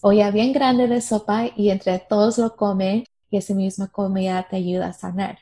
olla 0.00 0.30
bien 0.30 0.52
grande 0.52 0.88
de 0.88 1.00
sopa 1.00 1.50
y 1.56 1.70
entre 1.70 1.98
todos 1.98 2.38
lo 2.38 2.56
comen 2.56 3.04
y 3.30 3.36
esa 3.36 3.54
misma 3.54 3.88
comida 3.88 4.46
te 4.48 4.56
ayuda 4.56 4.88
a 4.88 4.92
sanar. 4.92 5.38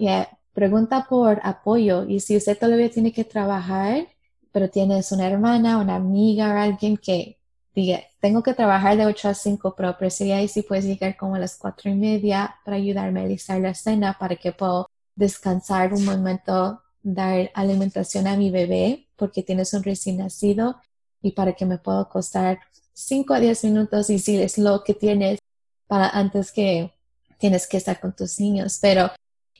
Y 0.00 0.08
pregunta 0.54 1.06
por 1.08 1.40
apoyo 1.42 2.04
y 2.08 2.20
si 2.20 2.34
usted 2.34 2.58
todavía 2.58 2.90
tiene 2.90 3.12
que 3.12 3.24
trabajar, 3.24 4.08
pero 4.50 4.70
tienes 4.70 5.12
una 5.12 5.26
hermana, 5.28 5.78
una 5.78 5.96
amiga 5.96 6.54
o 6.54 6.58
alguien 6.58 6.96
que 6.96 7.38
dije, 7.74 8.08
tengo 8.18 8.42
que 8.42 8.54
trabajar 8.54 8.96
de 8.96 9.04
8 9.04 9.28
a 9.28 9.34
5, 9.34 9.74
pero 9.76 9.98
preferiría 9.98 10.48
si 10.48 10.62
puedes 10.62 10.86
llegar 10.86 11.16
como 11.18 11.34
a 11.34 11.38
las 11.38 11.56
4 11.58 11.90
y 11.90 11.94
media 11.94 12.56
para 12.64 12.78
ayudarme 12.78 13.20
a 13.20 13.26
listar 13.26 13.60
la 13.60 13.74
cena 13.74 14.16
para 14.18 14.36
que 14.36 14.52
pueda 14.52 14.86
descansar 15.14 15.92
un 15.92 16.04
momento, 16.06 16.80
dar 17.02 17.50
alimentación 17.54 18.26
a 18.26 18.36
mi 18.36 18.50
bebé 18.50 19.06
porque 19.16 19.42
tienes 19.42 19.74
un 19.74 19.82
recién 19.82 20.16
nacido 20.16 20.80
y 21.20 21.32
para 21.32 21.52
que 21.52 21.66
me 21.66 21.76
pueda 21.76 22.06
costar 22.06 22.58
5 22.94 23.34
a 23.34 23.40
10 23.40 23.64
minutos 23.64 24.08
y 24.08 24.18
si 24.18 24.40
es 24.40 24.56
lo 24.56 24.82
que 24.82 24.94
tienes 24.94 25.38
para 25.86 26.08
antes 26.08 26.52
que 26.52 26.94
tienes 27.38 27.66
que 27.66 27.76
estar 27.76 28.00
con 28.00 28.14
tus 28.14 28.40
niños. 28.40 28.78
Pero, 28.80 29.10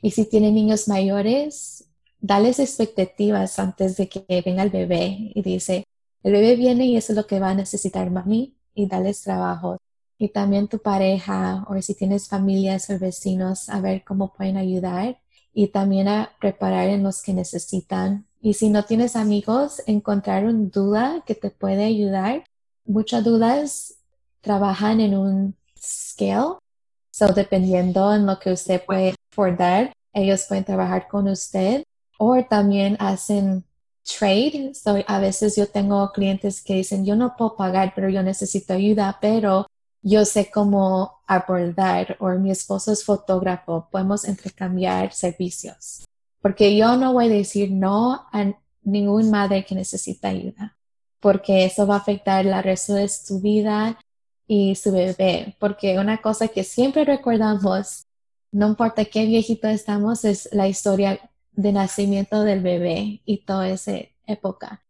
y 0.02 0.12
si 0.12 0.24
tienen 0.24 0.54
niños 0.54 0.88
mayores, 0.88 1.84
dales 2.20 2.58
expectativas 2.58 3.58
antes 3.58 3.96
de 3.96 4.08
que 4.08 4.42
venga 4.44 4.62
el 4.62 4.70
bebé 4.70 5.32
y 5.34 5.42
dice, 5.42 5.84
el 6.22 6.32
bebé 6.32 6.56
viene 6.56 6.86
y 6.86 6.96
eso 6.96 7.12
es 7.12 7.16
lo 7.16 7.26
que 7.26 7.40
va 7.40 7.50
a 7.50 7.54
necesitar 7.54 8.10
mami 8.10 8.54
y 8.74 8.86
dales 8.86 9.22
trabajo. 9.22 9.78
Y 10.18 10.28
también 10.28 10.68
tu 10.68 10.78
pareja 10.78 11.64
o 11.68 11.80
si 11.80 11.94
tienes 11.94 12.28
familias 12.28 12.90
o 12.90 12.98
vecinos 12.98 13.68
a 13.68 13.80
ver 13.80 14.04
cómo 14.04 14.32
pueden 14.32 14.58
ayudar 14.58 15.18
y 15.52 15.68
también 15.68 16.08
a 16.08 16.32
preparar 16.40 16.88
en 16.88 17.02
los 17.02 17.22
que 17.22 17.32
necesitan. 17.32 18.26
Y 18.40 18.54
si 18.54 18.68
no 18.68 18.84
tienes 18.84 19.16
amigos, 19.16 19.82
encontrar 19.86 20.44
una 20.44 20.68
duda 20.68 21.24
que 21.26 21.34
te 21.34 21.50
puede 21.50 21.84
ayudar. 21.84 22.44
Muchas 22.84 23.24
dudas 23.24 23.94
trabajan 24.40 25.00
en 25.00 25.16
un 25.16 25.56
scale. 25.78 26.58
So, 27.10 27.28
dependiendo 27.28 28.14
en 28.14 28.26
lo 28.26 28.38
que 28.38 28.52
usted 28.52 28.84
puede 28.84 29.14
afordar, 29.30 29.92
ellos 30.12 30.44
pueden 30.48 30.64
trabajar 30.64 31.08
con 31.08 31.28
usted 31.28 31.84
o 32.18 32.42
también 32.44 32.96
hacen 32.98 33.64
trade. 34.02 34.72
So, 34.74 34.96
a 35.06 35.18
veces 35.18 35.56
yo 35.56 35.66
tengo 35.66 36.10
clientes 36.12 36.62
que 36.62 36.74
dicen, 36.74 37.04
yo 37.04 37.16
no 37.16 37.36
puedo 37.36 37.56
pagar, 37.56 37.92
pero 37.94 38.08
yo 38.08 38.22
necesito 38.22 38.74
ayuda, 38.74 39.18
pero 39.20 39.66
yo 40.02 40.24
sé 40.24 40.50
cómo 40.50 41.20
abordar 41.26 42.16
o 42.20 42.30
mi 42.30 42.50
esposo 42.50 42.92
es 42.92 43.04
fotógrafo, 43.04 43.88
podemos 43.90 44.26
intercambiar 44.26 45.12
servicios. 45.12 46.04
Porque 46.40 46.76
yo 46.76 46.96
no 46.96 47.12
voy 47.12 47.26
a 47.26 47.28
decir 47.28 47.70
no 47.70 48.26
a 48.32 48.52
ningún 48.82 49.30
madre 49.30 49.64
que 49.64 49.74
necesita 49.74 50.28
ayuda, 50.28 50.76
porque 51.20 51.66
eso 51.66 51.86
va 51.86 51.96
a 51.96 51.98
afectar 51.98 52.46
el 52.46 52.62
resto 52.62 52.94
de 52.94 53.08
su 53.08 53.40
vida 53.40 53.98
y 54.46 54.74
su 54.74 54.90
bebé. 54.90 55.54
Porque 55.58 55.98
una 55.98 56.18
cosa 56.22 56.48
que 56.48 56.64
siempre 56.64 57.04
recordamos, 57.04 58.04
no 58.52 58.68
importa 58.68 59.04
qué 59.04 59.26
viejito 59.26 59.68
estamos, 59.68 60.24
es 60.24 60.48
la 60.52 60.68
historia 60.68 61.20
de 61.52 61.72
nacimiento 61.72 62.42
del 62.42 62.62
bebé 62.62 63.22
y 63.24 63.44
toda 63.44 63.68
esa 63.68 63.92
época. 64.26 64.82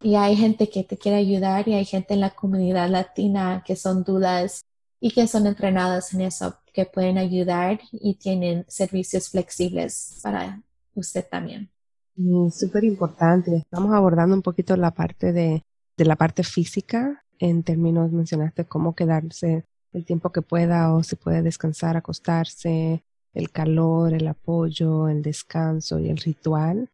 Y 0.00 0.14
hay 0.14 0.36
gente 0.36 0.68
que 0.68 0.84
te 0.84 0.96
quiere 0.96 1.18
ayudar 1.18 1.66
y 1.66 1.74
hay 1.74 1.84
gente 1.84 2.14
en 2.14 2.20
la 2.20 2.30
comunidad 2.30 2.88
latina 2.88 3.62
que 3.66 3.74
son 3.74 4.04
dudas 4.04 4.64
y 5.00 5.10
que 5.10 5.26
son 5.26 5.46
entrenadas 5.46 6.14
en 6.14 6.22
eso, 6.22 6.56
que 6.72 6.84
pueden 6.84 7.18
ayudar 7.18 7.80
y 7.92 8.14
tienen 8.14 8.64
servicios 8.68 9.28
flexibles 9.30 10.20
para 10.22 10.62
usted 10.94 11.26
también. 11.28 11.70
Mm, 12.16 12.50
Súper 12.50 12.84
importante. 12.84 13.56
Estamos 13.56 13.92
abordando 13.92 14.34
un 14.34 14.42
poquito 14.42 14.76
la 14.76 14.92
parte 14.92 15.32
de, 15.32 15.64
de 15.96 16.04
la 16.04 16.16
parte 16.16 16.44
física 16.44 17.24
en 17.38 17.62
términos, 17.62 18.12
mencionaste 18.12 18.64
cómo 18.64 18.94
quedarse 18.94 19.64
el 19.92 20.04
tiempo 20.04 20.30
que 20.30 20.42
pueda 20.42 20.92
o 20.92 21.02
si 21.02 21.16
puede 21.16 21.42
descansar, 21.42 21.96
acostarse, 21.96 23.02
el 23.34 23.50
calor, 23.50 24.14
el 24.14 24.26
apoyo, 24.26 25.08
el 25.08 25.22
descanso 25.22 25.98
y 25.98 26.08
el 26.08 26.18
ritual. 26.18 26.90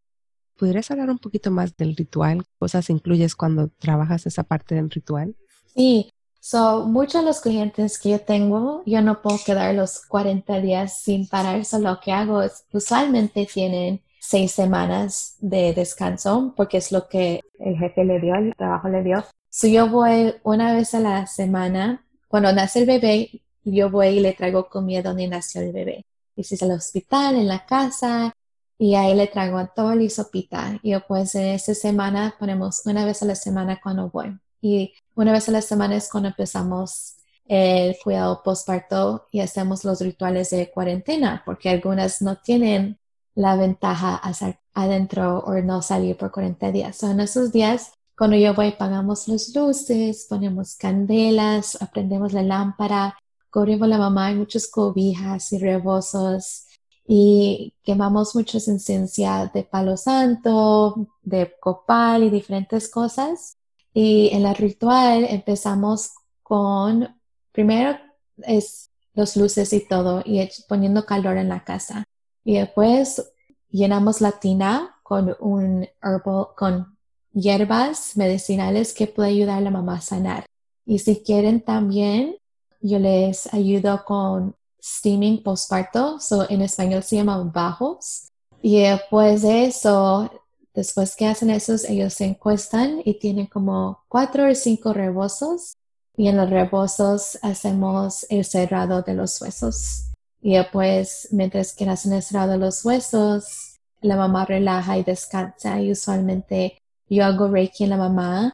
¿Podrías 0.57 0.91
hablar 0.91 1.11
un 1.11 1.19
poquito 1.19 1.51
más 1.51 1.77
del 1.77 1.97
ritual? 1.97 2.45
¿Qué 2.45 2.51
cosas 2.59 2.91
incluyes 2.91 3.35
cuando 3.35 3.69
trabajas 3.69 4.27
esa 4.27 4.45
parte 4.45 4.75
del 4.75 4.91
ritual? 4.91 5.35
Sí, 5.75 6.11
so, 6.41 6.87
muchos 6.87 7.23
de 7.23 7.27
los 7.27 7.41
clientes 7.41 7.99
que 7.99 8.11
yo 8.11 8.21
tengo, 8.21 8.83
yo 8.87 9.03
no 9.03 9.21
puedo 9.21 9.39
quedar 9.45 9.75
los 9.75 10.01
40 10.07 10.61
días 10.61 11.01
sin 11.01 11.27
parar, 11.27 11.65
so 11.65 11.79
lo 11.79 11.99
que 12.01 12.13
hago 12.13 12.43
es, 12.43 12.65
usualmente 12.73 13.47
tienen 13.53 14.01
seis 14.21 14.53
semanas 14.53 15.37
de 15.41 15.75
descanso, 15.75 16.55
porque 16.57 16.79
es 16.79 16.93
lo 16.93 17.09
que 17.09 17.41
el 17.59 17.77
jefe 17.77 18.05
le 18.05 18.21
dio, 18.21 18.35
el 18.37 18.55
trabajo 18.55 18.89
le 18.89 19.03
dio. 19.03 19.25
So, 19.51 19.67
yo 19.67 19.89
voy 19.89 20.35
una 20.45 20.75
vez 20.75 20.95
a 20.95 21.01
la 21.01 21.27
semana, 21.27 22.05
cuando 22.29 22.53
nace 22.53 22.81
el 22.81 22.87
bebé, 22.87 23.43
yo 23.65 23.91
voy 23.91 24.09
y 24.09 24.21
le 24.21 24.33
traigo 24.35 24.69
comida 24.69 25.03
donde 25.03 25.27
nació 25.27 25.63
el 25.63 25.73
bebé. 25.73 26.05
Y 26.37 26.43
es 26.43 26.63
al 26.63 26.73
hospital, 26.73 27.37
en 27.37 27.49
la 27.49 27.65
casa, 27.67 28.33
y 28.79 28.95
ahí 28.95 29.15
le 29.15 29.29
traigo 29.29 29.67
todo 29.75 29.93
el 29.93 30.11
sopita. 30.11 30.79
Y 30.83 30.95
pues 31.09 31.35
en 31.35 31.47
esta 31.47 31.75
semana 31.75 32.35
ponemos 32.39 32.83
una 32.87 33.05
vez 33.05 33.23
a 33.23 33.27
la 33.27 33.35
semana 33.35 33.81
cuando 33.83 34.11
voy. 34.11 34.39
Y 34.61 34.95
una 35.15 35.33
vez 35.33 35.49
a 35.49 35.53
la 35.53 35.63
semana 35.63 35.97
es 35.97 36.09
cuando 36.11 36.29
empezamos 36.31 37.17
el 37.47 37.97
cuidado 38.03 38.43
postparto 38.43 39.27
y 39.31 39.41
hacemos 39.41 39.85
los 39.85 40.01
rituales 40.01 40.51
de 40.51 40.71
cuarentena, 40.71 41.43
porque 41.45 41.69
algunas 41.69 42.23
no 42.23 42.37
tienen 42.37 42.99
la 43.35 43.57
ventaja 43.57 44.21
estar 44.29 44.61
adentro 44.73 45.39
o 45.41 45.55
no 45.61 45.83
salir 45.83 46.17
por 46.17 46.31
40 46.31 46.73
días. 46.73 46.97
Son 46.97 47.21
esos 47.21 47.53
días 47.53 47.93
cuando 48.17 48.37
yo 48.37 48.55
voy, 48.55 48.73
pagamos 48.73 49.27
las 49.27 49.55
luces, 49.55 50.27
ponemos 50.29 50.77
candelas, 50.77 51.81
aprendemos 51.83 52.33
la 52.33 52.43
lámpara, 52.43 53.19
cubrimos 53.55 53.87
la 53.87 53.99
mamá 53.99 54.33
y 54.33 54.35
muchas 54.35 54.67
cobijas 54.67 55.53
y 55.53 55.59
rebosos 55.59 56.67
y 57.07 57.73
quemamos 57.85 58.35
muchas 58.35 58.67
esencias 58.67 59.53
de 59.53 59.63
palo 59.63 59.97
santo, 59.97 61.07
de 61.23 61.55
copal 61.61 62.25
y 62.25 62.31
diferentes 62.31 62.89
cosas. 62.89 63.57
Y 63.93 64.31
en 64.33 64.43
la 64.43 64.55
ritual 64.55 65.25
empezamos 65.31 66.11
con, 66.43 67.17
primero 67.53 67.97
es 68.39 68.91
los 69.15 69.37
luces 69.37 69.73
y 69.73 69.87
todo, 69.87 70.21
y 70.25 70.49
poniendo 70.69 71.07
calor 71.07 71.37
en 71.37 71.49
la 71.49 71.63
casa. 71.63 72.03
Y 72.43 72.55
después 72.55 73.33
llenamos 73.71 74.21
la 74.21 74.33
tina 74.33 74.97
con 75.05 75.37
un 75.39 75.87
herbal, 76.03 76.49
con 76.57 76.99
hierbas 77.33 78.17
medicinales 78.17 78.93
que 78.93 79.07
puede 79.07 79.29
ayudar 79.29 79.59
a 79.59 79.61
la 79.61 79.71
mamá 79.71 79.99
a 79.99 80.01
sanar. 80.01 80.45
Y 80.85 80.99
si 80.99 81.23
quieren 81.23 81.61
también, 81.61 82.37
yo 82.85 82.99
les 82.99 83.53
ayudo 83.55 84.05
con 84.05 84.55
steaming 84.83 85.43
postparto, 85.43 86.21
so 86.21 86.49
en 86.51 86.61
español 86.61 87.03
se 87.03 87.17
llama 87.17 87.43
bajos. 87.43 88.29
Y 88.61 88.83
después 88.83 89.41
de 89.41 89.65
eso, 89.65 90.31
después 90.75 91.17
que 91.17 91.27
hacen 91.27 91.49
eso, 91.49 91.75
ellos 91.89 92.13
se 92.13 92.27
encuestan 92.27 93.01
y 93.03 93.19
tienen 93.19 93.47
como 93.47 94.05
cuatro 94.09 94.51
o 94.51 94.55
cinco 94.55 94.93
rebosos. 94.93 95.77
Y 96.17 96.29
en 96.29 96.37
los 96.37 96.51
rebosos 96.51 97.39
hacemos 97.43 98.27
el 98.29 98.45
cerrado 98.45 99.01
de 99.01 99.15
los 99.15 99.41
huesos. 99.41 100.11
Y 100.43 100.55
después, 100.55 101.29
mientras 101.33 101.73
que 101.75 101.89
hacen 101.89 102.13
el 102.13 102.23
cerrado 102.23 102.53
de 102.53 102.59
los 102.59 102.85
huesos, 102.85 103.79
la 104.03 104.17
mamá 104.17 104.45
relaja 104.45 104.99
y 104.99 105.05
descansa. 105.05 105.81
Y 105.81 105.91
usualmente 105.91 106.79
yo 107.09 107.25
hago 107.25 107.49
reiki 107.49 107.85
en 107.85 107.91
la 107.91 107.97
mamá 107.97 108.53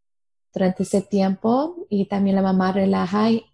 durante 0.54 0.84
ese 0.84 1.02
tiempo 1.02 1.74
y 1.88 2.06
también 2.06 2.36
la 2.36 2.42
mamá 2.42 2.72
relaja 2.72 3.30
y 3.30 3.49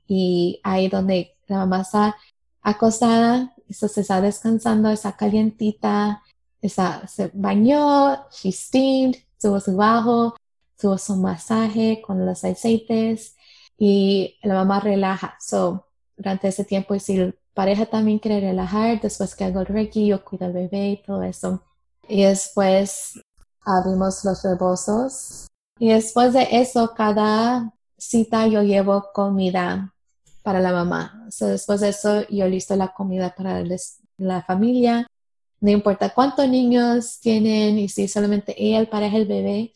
ahí 0.63 0.89
donde 0.89 1.37
la 1.47 1.59
mamá 1.59 1.83
está 1.83 2.17
acostada, 2.63 3.55
eso 3.69 3.89
se 3.89 4.03
está 4.03 4.21
descansando, 4.21 4.91
está 4.91 5.17
calientita, 5.17 6.23
está, 6.61 7.07
se 7.09 7.31
bañó, 7.35 8.29
she 8.31 8.53
steamed, 8.53 9.17
tuvo 9.41 9.61
su 9.61 9.77
bajo, 9.77 10.37
tuvo 10.79 10.99
su 10.99 11.17
masaje 11.17 12.03
con 12.05 12.25
los 12.25 12.45
aceites 12.45 13.37
y 13.79 14.37
la 14.43 14.55
mamá 14.55 14.81
relaja. 14.81 15.37
So, 15.41 15.87
durante 16.17 16.49
ese 16.49 16.65
tiempo, 16.65 16.95
y 16.95 17.01
si 17.01 17.17
la 17.17 17.33
pareja 17.55 17.87
también 17.87 18.19
quiere 18.19 18.41
relajar, 18.41 19.01
después 19.01 19.35
que 19.35 19.45
hago 19.45 19.61
el 19.61 19.67
reiki, 19.67 20.07
yo 20.07 20.25
cuido 20.25 20.47
al 20.47 20.53
bebé 20.53 20.91
y 20.91 21.03
todo 21.03 21.23
eso. 21.23 21.63
Y 22.09 22.23
después 22.23 23.21
abrimos 23.65 24.25
los 24.25 24.43
rebosos. 24.43 25.47
Y 25.79 25.91
después 25.91 26.33
de 26.33 26.49
eso, 26.53 26.95
cada 26.95 27.73
cita 27.99 28.47
yo 28.47 28.63
llevo 28.63 29.11
comida 29.13 29.95
para 30.47 30.61
la 30.61 30.71
mamá. 30.71 31.27
después 31.41 31.81
de 31.81 31.89
eso, 31.89 32.25
yo 32.29 32.47
listo 32.47 32.77
la 32.77 32.95
comida 32.95 33.35
para 33.35 33.65
la 34.17 34.43
familia. 34.43 35.05
No 35.61 35.73
importa 35.73 36.15
cuántos 36.15 36.49
niños 36.49 37.19
tienen 37.19 37.81
y 37.81 37.89
si 37.89 38.07
solamente 38.07 38.55
ella, 38.57 38.79
el 38.79 38.89
pareja, 38.89 39.17
el 39.17 39.27
bebé. 39.27 39.73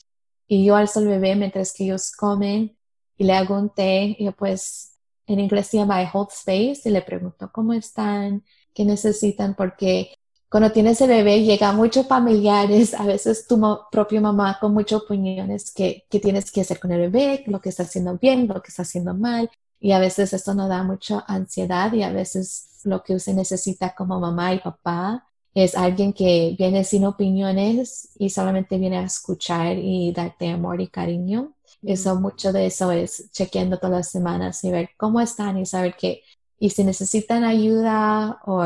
Y 0.47 0.65
yo 0.65 0.77
alzo 0.77 1.01
el 1.01 1.09
bebé 1.09 1.35
mientras 1.35 1.73
que 1.73 1.83
ellos 1.87 2.13
comen 2.13 2.77
y 3.19 3.25
le 3.25 3.33
hago 3.33 3.57
un 3.57 3.71
té. 3.71 4.15
Y 4.17 4.31
pues 4.31 4.93
en 5.27 5.41
inglés 5.41 5.67
se 5.67 5.79
llama 5.79 6.01
I 6.05 6.09
Hold 6.13 6.29
Space 6.31 6.83
y 6.85 6.91
le 6.91 7.03
pregunto 7.03 7.51
cómo 7.53 7.73
están, 7.73 8.45
qué 8.73 8.85
necesitan, 8.85 9.57
porque 9.57 10.15
cuando 10.49 10.71
tienes 10.71 11.01
el 11.01 11.09
bebé 11.09 11.43
llega 11.43 11.73
muchos 11.73 12.07
familiares, 12.07 12.95
a 12.95 13.05
veces 13.07 13.49
tu 13.49 13.61
propia 13.91 14.21
mamá 14.21 14.59
con 14.61 14.73
muchas 14.73 15.03
opiniones 15.03 15.73
que, 15.75 16.05
que 16.09 16.21
tienes 16.21 16.53
que 16.53 16.61
hacer 16.61 16.79
con 16.79 16.93
el 16.93 17.11
bebé, 17.11 17.43
lo 17.49 17.61
que 17.61 17.71
está 17.71 17.83
haciendo 17.83 18.17
bien, 18.19 18.47
lo 18.47 18.63
que 18.63 18.69
está 18.69 18.83
haciendo 18.83 19.15
mal. 19.15 19.51
Y 19.81 19.93
a 19.93 19.99
veces 19.99 20.33
esto 20.33 20.55
nos 20.55 20.69
da 20.69 20.83
mucha 20.83 21.25
ansiedad 21.27 21.93
y 21.93 22.03
a 22.03 22.13
veces 22.13 22.81
lo 22.85 23.03
que 23.03 23.15
usted 23.15 23.35
necesita 23.35 23.95
como 23.95 24.21
mamá 24.21 24.55
y 24.55 24.61
papá 24.61 25.27
es 25.55 25.75
alguien 25.75 26.13
que 26.13 26.55
viene 26.59 26.85
sin 26.85 27.05
opiniones 27.07 28.11
y 28.19 28.31
solamente 28.31 28.79
viene 28.79 28.99
a 28.99 29.05
escuchar 29.05 29.77
y 29.79 30.13
darte 30.13 30.49
amor 30.49 30.81
y 30.81 30.89
cariño. 30.89 31.55
Eso, 31.83 32.15
mucho 32.21 32.53
de 32.53 32.67
eso 32.67 32.93
es 32.93 33.31
chequeando 33.33 33.79
todas 33.79 33.97
las 33.99 34.11
semanas 34.11 34.63
y 34.65 34.71
ver 34.71 34.91
cómo 34.97 35.21
están 35.21 35.59
y 35.59 35.67
saber 35.67 35.97
que, 35.97 36.23
y 36.59 36.71
si 36.71 36.85
necesitan 36.85 37.43
ayuda 37.45 38.41
o, 38.45 38.65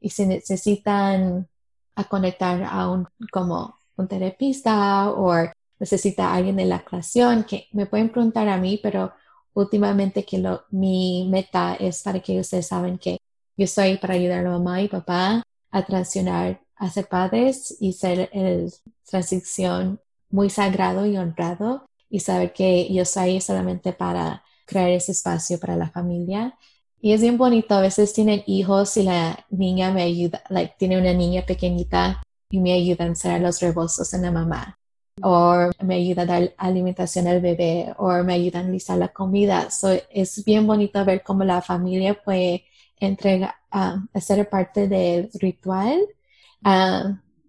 y 0.00 0.10
si 0.10 0.26
necesitan 0.26 1.48
a 1.94 2.04
conectar 2.04 2.64
a 2.64 2.90
un, 2.90 3.06
como 3.30 3.78
un 3.96 4.08
terapista 4.08 5.10
o 5.10 5.34
necesita 5.78 6.32
alguien 6.34 6.56
de 6.56 6.64
la 6.64 6.84
creación, 6.84 7.44
que 7.44 7.68
me 7.72 7.86
pueden 7.86 8.10
preguntar 8.10 8.48
a 8.48 8.56
mí, 8.56 8.80
pero 8.82 9.12
últimamente 9.56 10.24
que 10.24 10.38
lo, 10.38 10.64
mi 10.70 11.26
meta 11.30 11.74
es 11.76 12.02
para 12.02 12.20
que 12.20 12.38
ustedes 12.38 12.66
saben 12.66 12.98
que 12.98 13.18
yo 13.56 13.64
estoy 13.64 13.96
para 13.96 14.14
ayudar 14.14 14.46
a 14.46 14.50
mamá 14.50 14.82
y 14.82 14.88
papá 14.88 15.42
a 15.70 15.86
transicionar 15.86 16.60
a 16.76 16.90
ser 16.90 17.08
padres 17.08 17.74
y 17.80 17.94
ser 17.94 18.28
el 18.32 18.70
transición 19.08 19.98
muy 20.30 20.50
sagrado 20.50 21.06
y 21.06 21.16
honrado 21.16 21.86
y 22.10 22.20
saber 22.20 22.52
que 22.52 22.92
yo 22.92 23.02
estoy 23.02 23.40
solamente 23.40 23.94
para 23.94 24.44
crear 24.66 24.90
ese 24.90 25.12
espacio 25.12 25.58
para 25.58 25.76
la 25.76 25.88
familia. 25.90 26.58
Y 27.00 27.12
es 27.12 27.22
bien 27.22 27.38
bonito, 27.38 27.74
a 27.74 27.80
veces 27.80 28.12
tienen 28.12 28.42
hijos 28.46 28.96
y 28.98 29.04
la 29.04 29.46
niña 29.48 29.90
me 29.90 30.02
ayuda, 30.02 30.42
like, 30.50 30.74
tiene 30.78 30.98
una 31.00 31.14
niña 31.14 31.46
pequeñita 31.46 32.22
y 32.50 32.60
me 32.60 32.74
ayuda 32.74 33.04
a 33.04 33.08
encerrar 33.08 33.40
los 33.40 33.60
rebosos 33.60 34.12
en 34.12 34.22
la 34.22 34.32
mamá 34.32 34.78
o 35.22 35.70
me 35.82 35.94
ayuda 35.96 36.22
a 36.22 36.26
dar 36.26 36.54
alimentación 36.58 37.26
al 37.26 37.40
bebé 37.40 37.94
o 37.98 38.12
me 38.22 38.34
ayuda 38.34 38.60
a 38.60 38.62
listar 38.64 38.98
la 38.98 39.08
comida. 39.08 39.70
So, 39.70 39.88
es 40.10 40.44
bien 40.44 40.66
bonito 40.66 41.04
ver 41.04 41.22
cómo 41.22 41.44
la 41.44 41.62
familia 41.62 42.14
puede 42.22 42.64
entregar, 42.98 43.54
a 43.70 44.06
ser 44.20 44.48
parte 44.48 44.88
del 44.88 45.30
ritual 45.34 46.00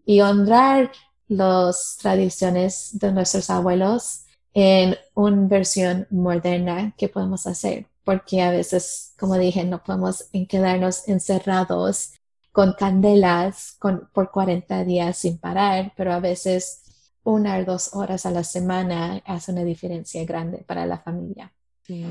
y 0.06 0.22
honrar 0.22 0.92
las 1.28 1.98
tradiciones 2.02 2.98
de 3.00 3.12
nuestros 3.12 3.50
abuelos 3.50 4.26
en 4.54 4.96
una 5.14 5.48
versión 5.48 6.08
moderna 6.10 6.94
que 6.98 7.10
podemos 7.10 7.46
hacer, 7.48 7.88
porque 8.04 8.42
a 8.42 8.52
veces, 8.52 9.14
como 9.20 9.38
dije, 9.38 9.64
no 9.66 9.84
podemos 9.84 10.30
quedarnos 10.50 11.08
encerrados 11.08 12.14
con 12.52 12.74
candelas 12.74 13.78
por 14.14 14.32
40 14.32 14.84
días 14.84 15.18
sin 15.18 15.38
parar, 15.38 15.94
pero 15.96 16.14
a 16.14 16.20
veces 16.20 16.82
una 17.28 17.58
o 17.58 17.66
dos 17.66 17.94
horas 17.94 18.26
a 18.26 18.32
la 18.32 18.46
semana 18.46 19.22
hace 19.26 19.52
una 19.52 19.66
diferencia 19.66 20.24
grande 20.24 20.64
para 20.66 20.86
la 20.86 20.98
familia. 21.00 21.54
Sí. 21.84 22.06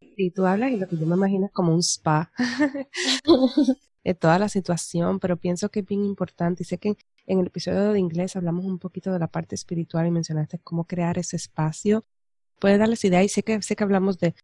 Y 0.00 0.30
tú 0.32 0.44
hablas 0.44 0.70
y 0.70 0.76
lo 0.76 0.86
que 0.86 0.98
yo 0.98 1.06
me 1.06 1.16
imagino 1.16 1.46
es 1.46 1.52
como 1.52 1.72
un 1.72 1.82
spa 1.82 2.30
de 4.04 4.14
toda 4.14 4.38
la 4.38 4.50
situación, 4.50 5.18
pero 5.18 5.38
pienso 5.38 5.70
que 5.70 5.80
es 5.80 5.86
bien 5.86 6.04
importante 6.04 6.62
y 6.62 6.66
sé 6.66 6.76
que 6.76 6.98
en 7.26 7.38
el 7.38 7.46
episodio 7.46 7.92
de 7.92 7.98
inglés 7.98 8.36
hablamos 8.36 8.66
un 8.66 8.78
poquito 8.78 9.12
de 9.12 9.18
la 9.18 9.28
parte 9.28 9.54
espiritual 9.54 10.06
y 10.06 10.10
mencionaste 10.10 10.58
cómo 10.58 10.84
crear 10.84 11.16
ese 11.16 11.36
espacio. 11.36 12.04
Puedes 12.58 12.78
darles 12.78 13.02
idea 13.02 13.22
y 13.24 13.30
sé 13.30 13.42
que, 13.42 13.62
sé 13.62 13.76
que 13.76 13.84
hablamos 13.84 14.18
de 14.18 14.34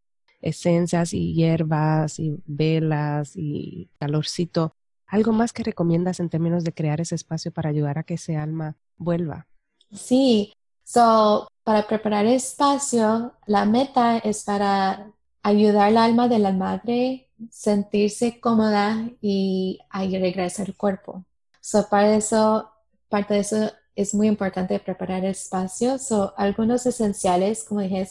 esencias 0.41 1.13
y 1.13 1.35
hierbas 1.35 2.19
y 2.19 2.43
velas 2.47 3.33
y 3.37 3.91
calorcito. 3.99 4.73
¿Algo 5.07 5.33
más 5.33 5.53
que 5.53 5.63
recomiendas 5.63 6.21
en 6.21 6.31
términos 6.31 6.65
de 6.65 6.73
crear 6.73 7.03
ese 7.03 7.17
espacio 7.17 7.53
para 7.53 7.69
ayudar 7.69 7.99
a 7.99 8.05
que 8.05 8.15
ese 8.15 8.37
alma 8.37 8.79
vuelva? 8.97 9.47
Sí, 9.93 10.53
so, 10.85 11.49
para 11.63 11.87
preparar 11.87 12.27
espacio, 12.27 13.35
la 13.47 13.65
meta 13.65 14.19
es 14.19 14.45
para 14.45 15.13
ayudar 15.43 15.89
al 15.89 15.97
alma 15.99 16.29
de 16.29 16.39
la 16.39 16.53
madre 16.53 17.31
sentirse 17.51 18.41
cómoda 18.41 19.11
y 19.21 19.79
a 19.91 20.03
regresar 20.03 20.67
al 20.69 20.77
cuerpo. 20.77 21.25
So, 21.61 21.89
para 21.89 22.17
eso, 22.17 22.71
parte 23.09 23.35
de 23.35 23.41
eso 23.41 23.73
es 23.95 24.15
muy 24.15 24.29
importante 24.29 24.79
preparar 24.79 25.25
espacio. 25.25 25.99
So, 25.99 26.35
algunos 26.37 26.87
esenciales, 26.87 27.65
como 27.65 27.81
dije, 27.81 28.09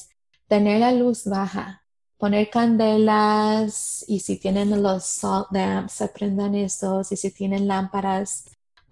tener 0.47 0.79
la 0.79 0.91
luz 0.91 1.25
baja, 1.25 1.83
poner 2.17 2.49
candelas 2.49 4.03
y 4.07 4.19
si 4.19 4.37
tienen 4.39 4.81
los 4.81 5.05
salt 5.05 5.47
lamps, 5.51 6.01
aprendan 6.01 6.55
esos 6.55 7.11
y 7.11 7.17
si 7.17 7.31
tienen 7.31 7.67
lámparas, 7.67 8.45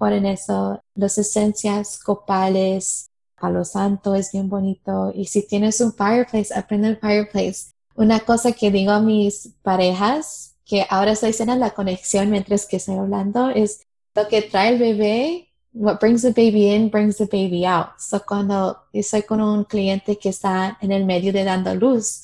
ponen 0.03 0.25
eso, 0.25 0.83
las 0.95 1.17
esencias 1.17 1.97
copales, 1.97 3.09
palo 3.39 3.63
santo 3.63 4.15
es 4.15 4.33
bien 4.33 4.49
bonito. 4.49 5.13
Y 5.15 5.27
si 5.27 5.47
tienes 5.47 5.79
un 5.79 5.93
fireplace, 5.93 6.53
aprende 6.53 6.89
el 6.89 6.97
fireplace. 6.97 7.71
Una 7.95 8.19
cosa 8.19 8.51
que 8.51 8.69
digo 8.69 8.91
a 8.91 8.99
mis 8.99 9.53
parejas, 9.61 10.57
que 10.65 10.85
ahora 10.89 11.13
estoy 11.13 11.29
haciendo 11.29 11.55
la 11.55 11.69
conexión 11.69 12.29
mientras 12.29 12.65
que 12.65 12.75
estoy 12.75 12.95
hablando, 12.95 13.49
es 13.49 13.87
lo 14.13 14.27
que 14.27 14.41
trae 14.41 14.73
el 14.73 14.79
bebé, 14.79 15.47
what 15.71 16.01
brings 16.01 16.21
the 16.21 16.31
baby 16.31 16.75
in, 16.75 16.89
brings 16.89 17.15
the 17.15 17.25
baby 17.25 17.65
out. 17.65 17.97
So 17.97 18.21
cuando 18.27 18.79
estoy 18.91 19.21
con 19.21 19.39
un 19.39 19.63
cliente 19.63 20.17
que 20.17 20.27
está 20.27 20.77
en 20.81 20.91
el 20.91 21.05
medio 21.05 21.31
de 21.31 21.45
dando 21.45 21.73
luz, 21.75 22.23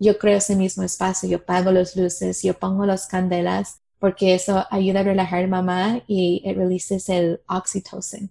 yo 0.00 0.18
creo 0.18 0.38
ese 0.38 0.56
mismo 0.56 0.82
espacio, 0.82 1.28
yo 1.28 1.44
pago 1.44 1.70
las 1.70 1.94
luces, 1.94 2.42
yo 2.42 2.58
pongo 2.58 2.86
las 2.86 3.06
candelas 3.06 3.79
porque 4.00 4.34
eso 4.34 4.66
ayuda 4.70 5.00
a 5.00 5.04
relajar 5.04 5.46
mamá 5.46 6.02
y 6.08 6.42
it 6.44 6.56
releases 6.56 7.08
el 7.10 7.40
oxytocin. 7.46 8.30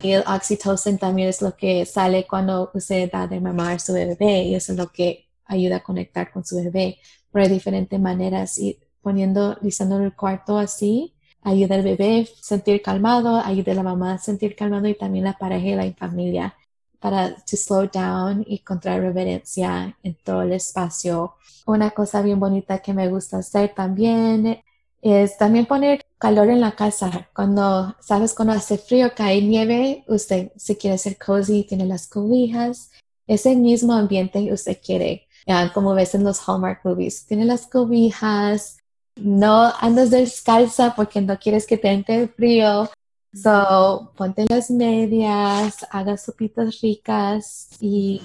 Y 0.00 0.12
el 0.12 0.24
oxytocin 0.26 0.98
también 0.98 1.28
es 1.28 1.42
lo 1.42 1.56
que 1.56 1.84
sale 1.86 2.26
cuando 2.26 2.70
usted 2.74 3.10
da 3.12 3.26
de 3.26 3.40
mamar 3.40 3.76
a 3.76 3.78
su 3.78 3.92
bebé 3.92 4.44
y 4.44 4.54
eso 4.54 4.72
es 4.72 4.78
lo 4.78 4.90
que 4.92 5.28
ayuda 5.44 5.76
a 5.76 5.82
conectar 5.82 6.32
con 6.32 6.44
su 6.44 6.56
bebé. 6.56 6.98
Pero 7.32 7.46
de 7.46 7.54
diferentes 7.54 8.00
maneras 8.00 8.58
y 8.58 8.78
poniendo, 9.02 9.58
lisando 9.60 9.98
el 9.98 10.14
cuarto 10.14 10.58
así, 10.58 11.14
ayuda 11.42 11.74
al 11.76 11.82
bebé 11.82 12.22
a 12.22 12.42
sentir 12.42 12.80
calmado, 12.82 13.38
ayuda 13.38 13.72
a 13.72 13.74
la 13.76 13.82
mamá 13.82 14.14
a 14.14 14.18
sentir 14.18 14.54
calmado 14.56 14.88
y 14.88 14.94
también 14.94 15.24
la 15.24 15.34
pareja 15.38 15.66
y 15.66 15.74
la 15.74 15.92
familia 15.94 16.54
para 17.00 17.34
to 17.34 17.56
slow 17.56 17.88
down 17.92 18.44
y 18.46 18.56
encontrar 18.60 19.00
reverencia 19.00 19.96
en 20.04 20.14
todo 20.24 20.42
el 20.42 20.52
espacio. 20.52 21.34
Una 21.66 21.90
cosa 21.90 22.22
bien 22.22 22.38
bonita 22.38 22.78
que 22.78 22.94
me 22.94 23.08
gusta 23.08 23.38
hacer 23.38 23.74
también 23.74 24.62
es 25.02 25.36
también 25.36 25.66
poner 25.66 26.06
calor 26.18 26.48
en 26.48 26.60
la 26.60 26.76
casa. 26.76 27.28
Cuando, 27.34 27.96
sabes, 28.00 28.34
cuando 28.34 28.54
hace 28.54 28.78
frío, 28.78 29.10
cae 29.14 29.42
nieve, 29.42 30.04
usted 30.06 30.52
se 30.56 30.78
quiere 30.78 30.94
hacer 30.94 31.18
cozy, 31.18 31.64
tiene 31.64 31.84
las 31.86 32.06
cobijas. 32.06 32.92
Ese 33.26 33.56
mismo 33.56 33.92
ambiente 33.92 34.52
usted 34.52 34.78
quiere, 34.84 35.26
como 35.74 35.94
ves 35.94 36.14
en 36.14 36.24
los 36.24 36.40
Hallmark 36.48 36.84
movies. 36.84 37.26
Tiene 37.26 37.44
las 37.44 37.66
cobijas, 37.66 38.78
no 39.16 39.72
andas 39.80 40.10
descalza 40.10 40.94
porque 40.94 41.20
no 41.20 41.36
quieres 41.38 41.66
que 41.66 41.78
te 41.78 41.88
entre 41.88 42.22
el 42.22 42.28
frío. 42.28 42.88
So, 43.34 44.12
ponte 44.16 44.44
las 44.48 44.70
medias, 44.70 45.86
haga 45.90 46.16
sopitas 46.16 46.80
ricas 46.80 47.70
y 47.80 48.20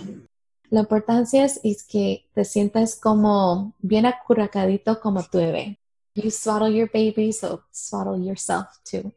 la 0.69 0.81
importancia 0.81 1.45
es, 1.45 1.61
es 1.63 1.83
que 1.83 2.25
te 2.35 2.43
sientas 2.43 2.95
como 2.95 3.73
bien 3.79 4.05
acurracadito 4.05 4.99
como 4.99 5.23
tu 5.23 5.37
bebé 5.37 5.79
you 6.17 6.31
swaddle 6.31 6.69
your 6.69 6.89
baby, 6.91 7.31
so 7.31 7.63
swaddle 7.71 8.17
yourself 8.23 8.67
too. 8.83 9.13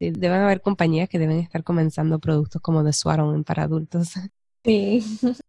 deben 0.00 0.40
haber 0.40 0.62
compañías 0.62 1.08
que 1.08 1.18
deben 1.18 1.38
estar 1.38 1.62
comenzando 1.62 2.18
productos 2.18 2.62
como 2.62 2.82
de 2.82 2.92
swaddling 2.92 3.44
para 3.44 3.64
adultos. 3.64 4.14
Sí. 4.64 5.04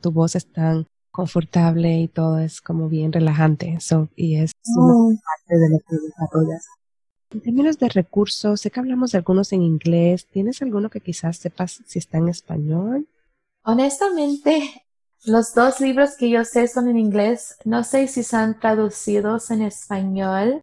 Tu 0.00 0.12
voz 0.12 0.36
es 0.36 0.46
tan 0.46 0.86
confortable 1.10 1.98
y 1.98 2.06
todo 2.06 2.38
es 2.38 2.60
como 2.60 2.88
bien 2.88 3.12
relajante. 3.12 3.80
So, 3.80 4.08
y 4.14 4.36
es 4.36 4.52
una 4.76 4.94
oh. 4.94 5.08
parte 5.08 5.58
de 5.58 5.70
lo 5.70 5.78
que 5.80 5.96
desarrollas. 5.96 6.66
En 7.30 7.40
términos 7.40 7.78
de 7.80 7.88
recursos, 7.88 8.60
sé 8.60 8.70
que 8.70 8.78
hablamos 8.78 9.10
de 9.10 9.18
algunos 9.18 9.52
en 9.52 9.62
inglés. 9.62 10.26
¿Tienes 10.26 10.62
alguno 10.62 10.88
que 10.88 11.00
quizás 11.00 11.38
sepas 11.38 11.82
si 11.84 11.98
está 11.98 12.18
en 12.18 12.28
español? 12.28 13.08
Honestamente, 13.64 14.86
los 15.24 15.54
dos 15.54 15.80
libros 15.80 16.16
que 16.16 16.30
yo 16.30 16.44
sé 16.44 16.68
son 16.68 16.88
en 16.88 16.98
inglés. 16.98 17.56
No 17.64 17.84
sé 17.84 18.06
si 18.08 18.20
están 18.20 18.58
traducidos 18.60 19.50
en 19.50 19.62
español. 19.62 20.62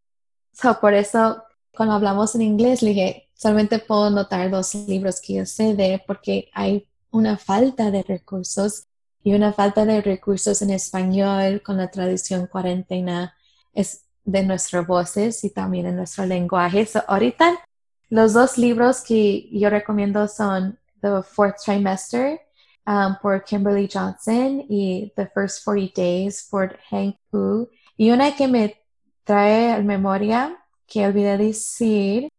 So, 0.53 0.79
por 0.79 0.93
eso, 0.93 1.43
cuando 1.75 1.95
hablamos 1.95 2.35
en 2.35 2.41
inglés, 2.41 2.81
le 2.81 2.89
dije, 2.89 3.29
solamente 3.33 3.79
puedo 3.79 4.09
notar 4.09 4.49
dos 4.49 4.73
libros 4.73 5.19
que 5.21 5.35
yo 5.35 5.45
sé 5.45 5.75
de, 5.75 6.01
porque 6.07 6.49
hay 6.53 6.87
una 7.11 7.37
falta 7.37 7.91
de 7.91 8.03
recursos 8.03 8.87
y 9.23 9.33
una 9.33 9.53
falta 9.53 9.85
de 9.85 10.01
recursos 10.01 10.61
en 10.61 10.69
español 10.69 11.61
con 11.63 11.77
la 11.77 11.89
tradición 11.89 12.47
cuarentena 12.47 13.35
es 13.73 14.03
de 14.23 14.43
nuestras 14.43 14.85
voces 14.87 15.43
y 15.43 15.49
también 15.49 15.87
en 15.87 15.97
nuestro 15.97 16.25
lenguaje. 16.25 16.85
So, 16.85 17.03
ahorita, 17.07 17.59
los 18.09 18.33
dos 18.33 18.57
libros 18.57 19.01
que 19.01 19.49
yo 19.51 19.69
recomiendo 19.69 20.27
son 20.27 20.79
The 21.01 21.21
Fourth 21.23 21.57
Trimester 21.63 22.44
Um, 22.87 23.15
por 23.19 23.43
Kimberly 23.43 23.89
Johnson 23.91 24.63
y 24.69 25.11
The 25.15 25.25
First 25.33 25.65
40 25.65 25.93
Days 25.95 26.47
por 26.51 26.77
Hank 26.91 27.17
Hu. 27.31 27.67
Y 27.97 28.11
una 28.11 28.35
que 28.35 28.47
me 28.47 28.75
trae 29.23 29.73
a 29.73 29.81
memoria, 29.81 30.55
que 30.85 31.07
olvidé 31.07 31.35
decir, 31.37 32.29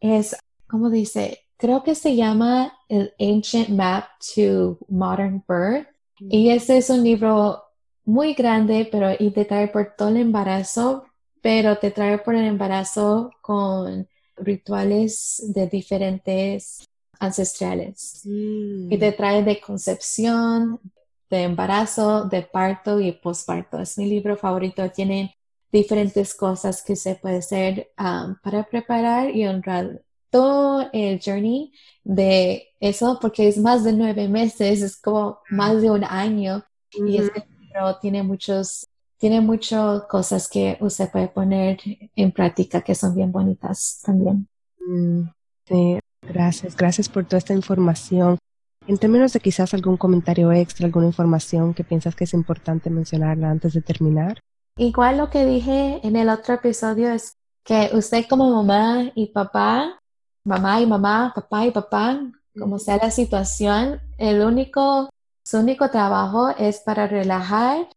es, 0.00 0.34
¿cómo 0.66 0.88
dice? 0.88 1.40
Creo 1.58 1.82
que 1.82 1.94
se 1.94 2.16
llama 2.16 2.72
El 2.88 3.12
Ancient 3.20 3.68
Map 3.68 4.04
to 4.34 4.78
Modern 4.88 5.44
Birth. 5.46 5.88
Y 6.18 6.48
ese 6.48 6.78
es 6.78 6.88
un 6.88 7.04
libro 7.04 7.62
muy 8.06 8.32
grande, 8.32 8.88
pero 8.90 9.10
y 9.18 9.30
te 9.32 9.44
trae 9.44 9.68
por 9.68 9.94
todo 9.98 10.08
el 10.08 10.16
embarazo, 10.16 11.04
pero 11.42 11.76
te 11.76 11.90
trae 11.90 12.16
por 12.16 12.34
el 12.34 12.46
embarazo 12.46 13.30
con 13.42 14.08
rituales 14.36 15.42
de 15.54 15.66
diferentes 15.66 16.88
ancestrales 17.20 18.22
y 18.24 18.98
te 18.98 19.12
mm. 19.12 19.16
trae 19.16 19.44
de 19.44 19.60
concepción, 19.60 20.80
de 21.28 21.44
embarazo, 21.44 22.24
de 22.24 22.42
parto 22.42 22.98
y 22.98 23.12
posparto. 23.12 23.78
Es 23.78 23.96
mi 23.96 24.06
libro 24.06 24.36
favorito. 24.36 24.90
Tiene 24.90 25.36
diferentes 25.70 26.34
cosas 26.34 26.82
que 26.82 26.96
se 26.96 27.14
puede 27.14 27.36
hacer 27.36 27.92
um, 27.98 28.34
para 28.42 28.64
preparar 28.64 29.34
y 29.34 29.46
honrar 29.46 30.02
todo 30.30 30.88
el 30.92 31.20
journey 31.24 31.72
de 32.02 32.68
eso, 32.80 33.18
porque 33.20 33.48
es 33.48 33.58
más 33.58 33.84
de 33.84 33.92
nueve 33.92 34.28
meses, 34.28 34.82
es 34.82 34.96
como 34.96 35.38
más 35.50 35.80
de 35.80 35.90
un 35.90 36.04
año. 36.04 36.64
Y 36.92 37.18
este 37.18 37.46
libro 37.60 37.98
tiene 38.00 38.22
muchos, 38.22 38.88
tiene 39.18 39.40
muchas 39.40 40.02
cosas 40.04 40.48
que 40.48 40.76
usted 40.80 41.10
puede 41.10 41.28
poner 41.28 41.78
en 42.16 42.32
práctica 42.32 42.80
que 42.80 42.94
son 42.94 43.14
bien 43.14 43.30
bonitas 43.30 44.00
también. 44.04 44.48
Mm, 44.84 45.28
sí, 45.70 45.98
gracias, 46.22 46.76
gracias 46.76 47.08
por 47.08 47.24
toda 47.24 47.38
esta 47.38 47.54
información. 47.54 48.38
En 48.86 48.98
términos 48.98 49.32
de 49.32 49.40
quizás 49.40 49.72
algún 49.72 49.96
comentario 49.96 50.50
extra, 50.52 50.86
alguna 50.86 51.06
información 51.06 51.74
que 51.74 51.84
piensas 51.84 52.16
que 52.16 52.24
es 52.24 52.34
importante 52.34 52.90
mencionarla 52.90 53.50
antes 53.50 53.74
de 53.74 53.82
terminar. 53.82 54.40
Igual 54.76 55.18
lo 55.18 55.30
que 55.30 55.46
dije 55.46 56.00
en 56.02 56.16
el 56.16 56.28
otro 56.28 56.54
episodio 56.54 57.12
es 57.12 57.34
que 57.64 57.90
usted 57.92 58.26
como 58.28 58.50
mamá 58.50 59.12
y 59.14 59.26
papá, 59.26 59.98
mamá 60.44 60.80
y 60.80 60.86
mamá, 60.86 61.32
papá 61.34 61.66
y 61.66 61.70
papá, 61.70 62.20
como 62.58 62.78
sea 62.78 62.96
la 62.96 63.10
situación, 63.10 64.00
el 64.18 64.40
único, 64.42 65.10
su 65.44 65.58
único 65.58 65.90
trabajo 65.90 66.48
es 66.50 66.80
para 66.80 67.06
relajar 67.06 67.88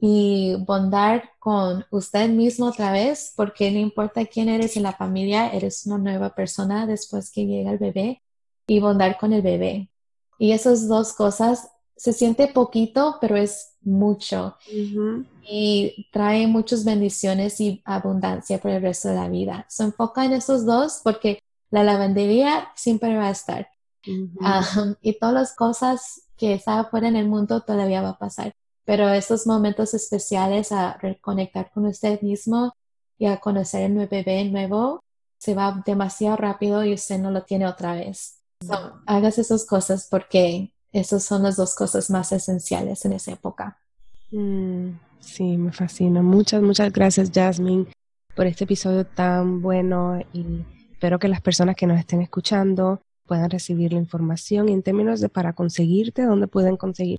y 0.00 0.54
bondar 0.60 1.30
con 1.38 1.84
usted 1.90 2.28
mismo 2.28 2.66
otra 2.66 2.92
vez, 2.92 3.32
porque 3.36 3.70
no 3.70 3.78
importa 3.78 4.24
quién 4.26 4.48
eres 4.48 4.76
en 4.76 4.84
la 4.84 4.92
familia, 4.92 5.48
eres 5.50 5.86
una 5.86 5.98
nueva 5.98 6.34
persona 6.34 6.86
después 6.86 7.32
que 7.32 7.46
llega 7.46 7.72
el 7.72 7.78
bebé 7.78 8.22
y 8.66 8.80
bondar 8.80 9.18
con 9.18 9.32
el 9.32 9.42
bebé. 9.42 9.90
Y 10.38 10.52
esas 10.52 10.86
dos 10.86 11.12
cosas 11.14 11.70
se 11.96 12.12
siente 12.12 12.46
poquito, 12.46 13.16
pero 13.20 13.36
es 13.36 13.74
mucho. 13.82 14.56
Y 15.50 16.06
trae 16.12 16.46
muchas 16.46 16.84
bendiciones 16.84 17.60
y 17.60 17.82
abundancia 17.84 18.58
por 18.58 18.70
el 18.70 18.82
resto 18.82 19.08
de 19.08 19.16
la 19.16 19.28
vida. 19.28 19.66
Se 19.68 19.82
enfoca 19.82 20.24
en 20.24 20.32
esos 20.32 20.64
dos 20.64 21.00
porque 21.02 21.40
la 21.70 21.82
lavandería 21.82 22.68
siempre 22.76 23.16
va 23.16 23.28
a 23.28 23.32
estar. 23.32 23.68
y 25.02 25.18
todas 25.18 25.34
las 25.34 25.56
cosas 25.56 26.22
que 26.36 26.54
está 26.54 26.78
afuera 26.78 27.08
en 27.08 27.16
el 27.16 27.26
mundo 27.26 27.62
todavía 27.62 28.00
va 28.00 28.10
a 28.10 28.18
pasar. 28.18 28.54
Pero 28.88 29.10
esos 29.10 29.46
momentos 29.46 29.92
especiales 29.92 30.72
a 30.72 30.96
reconectar 30.96 31.70
con 31.70 31.84
usted 31.84 32.22
mismo 32.22 32.72
y 33.18 33.26
a 33.26 33.36
conocer 33.36 33.82
el 33.82 34.08
bebé 34.08 34.42
nuevo 34.46 35.00
se 35.36 35.54
va 35.54 35.82
demasiado 35.84 36.38
rápido 36.38 36.82
y 36.82 36.94
usted 36.94 37.18
no 37.18 37.30
lo 37.30 37.42
tiene 37.42 37.66
otra 37.66 37.92
vez. 37.92 38.38
hagas 39.04 39.38
esas 39.38 39.66
cosas 39.66 40.08
porque 40.10 40.72
esas 40.90 41.22
son 41.22 41.42
las 41.42 41.56
dos 41.56 41.74
cosas 41.74 42.08
más 42.08 42.32
esenciales 42.32 43.04
en 43.04 43.12
esa 43.12 43.32
época. 43.32 43.78
Mm, 44.30 44.92
sí, 45.20 45.58
me 45.58 45.70
fascina. 45.70 46.22
Muchas, 46.22 46.62
muchas 46.62 46.90
gracias, 46.90 47.30
Jasmine, 47.30 47.92
por 48.34 48.46
este 48.46 48.64
episodio 48.64 49.04
tan 49.04 49.60
bueno 49.60 50.18
y 50.32 50.64
espero 50.92 51.18
que 51.18 51.28
las 51.28 51.42
personas 51.42 51.76
que 51.76 51.86
nos 51.86 51.98
estén 51.98 52.22
escuchando 52.22 53.02
puedan 53.26 53.50
recibir 53.50 53.92
la 53.92 53.98
información 53.98 54.70
y 54.70 54.72
en 54.72 54.82
términos 54.82 55.20
de 55.20 55.28
para 55.28 55.52
conseguirte, 55.52 56.22
¿dónde 56.22 56.46
pueden 56.46 56.78
conseguir? 56.78 57.18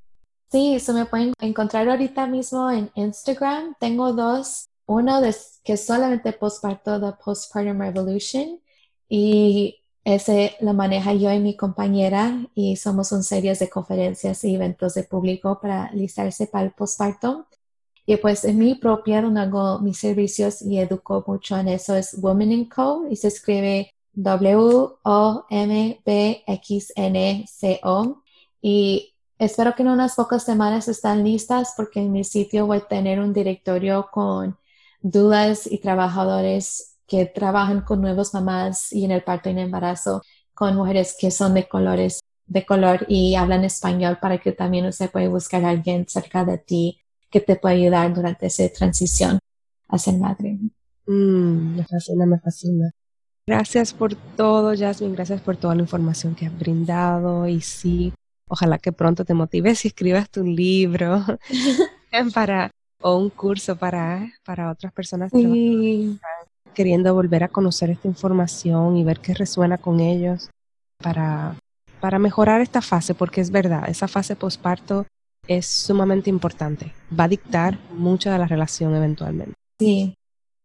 Sí, 0.51 0.75
eso 0.75 0.93
me 0.93 1.05
pueden 1.05 1.33
encontrar 1.39 1.87
ahorita 1.89 2.25
mismo 2.27 2.69
en 2.71 2.91
Instagram. 2.95 3.75
Tengo 3.79 4.13
dos. 4.13 4.65
Uno 4.87 5.21
de, 5.21 5.35
que 5.63 5.73
es 5.73 5.85
solamente 5.85 6.33
postparto 6.33 6.99
de 6.99 7.13
Postpartum 7.13 7.79
Revolution 7.79 8.59
y 9.07 9.77
ese 10.03 10.55
lo 10.61 10.73
maneja 10.73 11.13
yo 11.13 11.31
y 11.31 11.39
mi 11.39 11.55
compañera 11.55 12.47
y 12.55 12.75
somos 12.77 13.11
un 13.11 13.23
serie 13.23 13.53
de 13.53 13.69
conferencias 13.69 14.43
y 14.43 14.55
eventos 14.55 14.95
de 14.95 15.03
público 15.03 15.59
para 15.61 15.91
listarse 15.93 16.47
para 16.47 16.65
el 16.65 16.71
postparto. 16.71 17.45
Y 18.07 18.17
pues 18.17 18.43
en 18.45 18.57
mi 18.57 18.75
propia, 18.75 19.21
donde 19.21 19.41
hago 19.41 19.79
mis 19.79 19.99
servicios 19.99 20.61
y 20.63 20.79
educo 20.79 21.23
mucho 21.27 21.57
en 21.57 21.67
eso, 21.67 21.95
es 21.95 22.15
Women 22.19 22.65
Co. 22.65 23.05
y 23.09 23.15
se 23.17 23.27
escribe 23.27 23.91
W-O-M-B-X-N-C-O. 24.13 25.03
Y 28.61 29.08
espero 29.39 29.73
que 29.73 29.83
en 29.83 29.89
unas 29.89 30.15
pocas 30.15 30.43
semanas 30.43 30.87
estén 30.87 31.23
listas 31.23 31.73
porque 31.75 32.01
en 32.01 32.11
mi 32.11 32.23
sitio 32.23 32.67
voy 32.67 32.77
a 32.77 32.87
tener 32.87 33.19
un 33.19 33.33
directorio 33.33 34.09
con 34.11 34.57
dudas 35.01 35.65
y 35.65 35.79
trabajadores 35.79 36.97
que 37.07 37.25
trabajan 37.25 37.81
con 37.81 38.01
nuevas 38.01 38.33
mamás 38.33 38.91
y 38.93 39.05
en 39.05 39.11
el 39.11 39.23
parto 39.23 39.49
y 39.49 39.53
en 39.53 39.59
el 39.59 39.65
embarazo 39.65 40.21
con 40.53 40.75
mujeres 40.75 41.15
que 41.19 41.31
son 41.31 41.53
de 41.53 41.67
colores 41.67 42.19
de 42.45 42.65
color 42.65 43.05
y 43.07 43.35
hablan 43.35 43.63
español 43.63 44.17
para 44.21 44.39
que 44.39 44.51
también 44.51 44.85
usted 44.85 45.09
pueda 45.09 45.29
buscar 45.29 45.63
a 45.63 45.69
alguien 45.69 46.05
cerca 46.07 46.43
de 46.43 46.57
ti 46.57 46.99
que 47.29 47.39
te 47.39 47.55
pueda 47.55 47.75
ayudar 47.75 48.13
durante 48.13 48.47
esa 48.47 48.67
transición 48.69 49.39
a 49.87 49.97
ser 49.97 50.15
madre. 50.15 50.57
Mm, 51.05 51.77
me 51.77 51.85
fascina, 51.85 52.25
me 52.25 52.39
fascina. 52.39 52.91
Gracias 53.45 53.93
por 53.93 54.15
todo, 54.35 54.75
Jasmine. 54.75 55.15
Gracias 55.15 55.41
por 55.41 55.57
toda 55.57 55.75
la 55.75 55.81
información 55.81 56.35
que 56.35 56.47
has 56.47 56.59
brindado. 56.59 57.47
Y 57.47 57.61
sí, 57.61 58.13
ojalá 58.49 58.77
que 58.77 58.91
pronto 58.91 59.23
te 59.23 59.33
motives 59.33 59.85
y 59.85 59.87
escribas 59.87 60.29
tu 60.29 60.43
libro 60.43 61.23
para, 62.33 62.71
o 63.01 63.15
un 63.15 63.29
curso 63.29 63.77
para, 63.77 64.33
para 64.43 64.69
otras 64.69 64.91
personas 64.91 65.31
sí 65.33 66.19
queriendo 66.79 67.13
volver 67.13 67.43
a 67.43 67.49
conocer 67.49 67.89
esta 67.89 68.07
información 68.07 68.95
y 68.95 69.03
ver 69.03 69.19
qué 69.19 69.33
resuena 69.33 69.77
con 69.77 69.99
ellos 69.99 70.49
para, 70.97 71.55
para 71.99 72.19
mejorar 72.19 72.61
esta 72.61 72.81
fase, 72.81 73.13
porque 73.13 73.41
es 73.41 73.51
verdad, 73.51 73.89
esa 73.89 74.07
fase 74.07 74.37
posparto 74.37 75.05
es 75.45 75.65
sumamente 75.65 76.29
importante. 76.29 76.93
Va 77.17 77.25
a 77.25 77.27
dictar 77.27 77.77
mucho 77.91 78.31
de 78.31 78.37
la 78.37 78.47
relación 78.47 78.95
eventualmente. 78.95 79.55
Sí. 79.77 80.15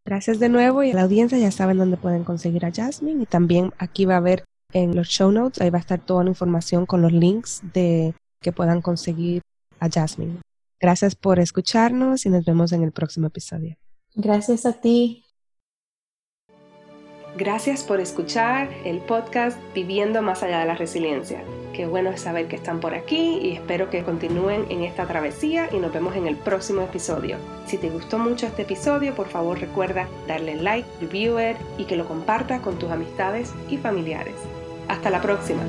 Gracias 0.07 0.39
de 0.39 0.51
nuevo 0.51 0.85
y 0.85 0.93
a 0.93 0.95
la 0.95 1.03
audiencia 1.03 1.37
ya 1.37 1.51
saben 1.51 1.79
dónde 1.79 1.97
pueden 1.97 2.23
conseguir 2.23 2.65
a 2.65 2.71
Jasmine 2.71 3.23
y 3.23 3.27
también 3.27 3.73
aquí 3.79 4.05
va 4.05 4.15
a 4.15 4.19
haber 4.19 4.45
en 4.75 4.95
los 4.95 5.09
show 5.09 5.33
notes, 5.33 5.63
ahí 5.63 5.71
va 5.71 5.79
a 5.79 5.81
estar 5.81 6.01
toda 6.01 6.25
la 6.25 6.31
información 6.31 6.85
con 6.85 7.01
los 7.01 7.13
links 7.13 7.63
de 7.73 8.15
que 8.41 8.53
puedan 8.53 8.83
conseguir 8.83 9.41
a 9.81 9.89
Jasmine. 9.89 10.41
Gracias 10.79 11.15
por 11.15 11.39
escucharnos 11.39 12.27
y 12.27 12.29
nos 12.29 12.45
vemos 12.45 12.73
en 12.73 12.83
el 12.83 12.93
próximo 12.93 13.29
episodio. 13.29 13.77
Gracias 14.15 14.67
a 14.67 14.75
ti. 14.75 15.25
Gracias 17.37 17.83
por 17.83 17.99
escuchar 17.99 18.69
el 18.85 18.99
podcast 18.99 19.59
Viviendo 19.75 20.23
más 20.23 20.45
allá 20.45 20.61
de 20.61 20.67
la 20.67 20.77
resiliencia. 20.77 21.43
Qué 21.73 21.85
bueno 21.87 22.11
es 22.11 22.21
saber 22.21 22.47
que 22.47 22.55
están 22.55 22.79
por 22.79 22.95
aquí 22.95 23.39
y 23.43 23.53
espero 23.53 23.91
que 23.91 24.05
continúen 24.05 24.67
en 24.71 24.85
esta 24.85 25.09
travesía 25.09 25.69
y 25.73 25.79
nos 25.79 25.93
vemos 25.93 26.15
en 26.15 26.29
el 26.29 26.37
próximo 26.37 26.83
episodio. 26.83 27.39
Si 27.67 27.77
te 27.77 27.91
gustó 27.91 28.19
mucho 28.19 28.47
este 28.47 28.63
episodio, 28.63 29.17
por 29.17 29.27
favor 29.29 29.59
recuerda 29.59 30.09
darle 30.29 30.55
like, 30.55 30.87
review 31.01 31.41
it 31.41 31.57
y 31.77 31.87
que 31.87 31.97
lo 31.97 32.07
compartas 32.07 32.61
con 32.61 32.79
tus 32.79 32.93
amistades 32.93 33.53
y 33.69 33.79
familiares. 33.79 34.37
Hasta 34.89 35.11
la 35.11 35.21
próxima. 35.21 35.63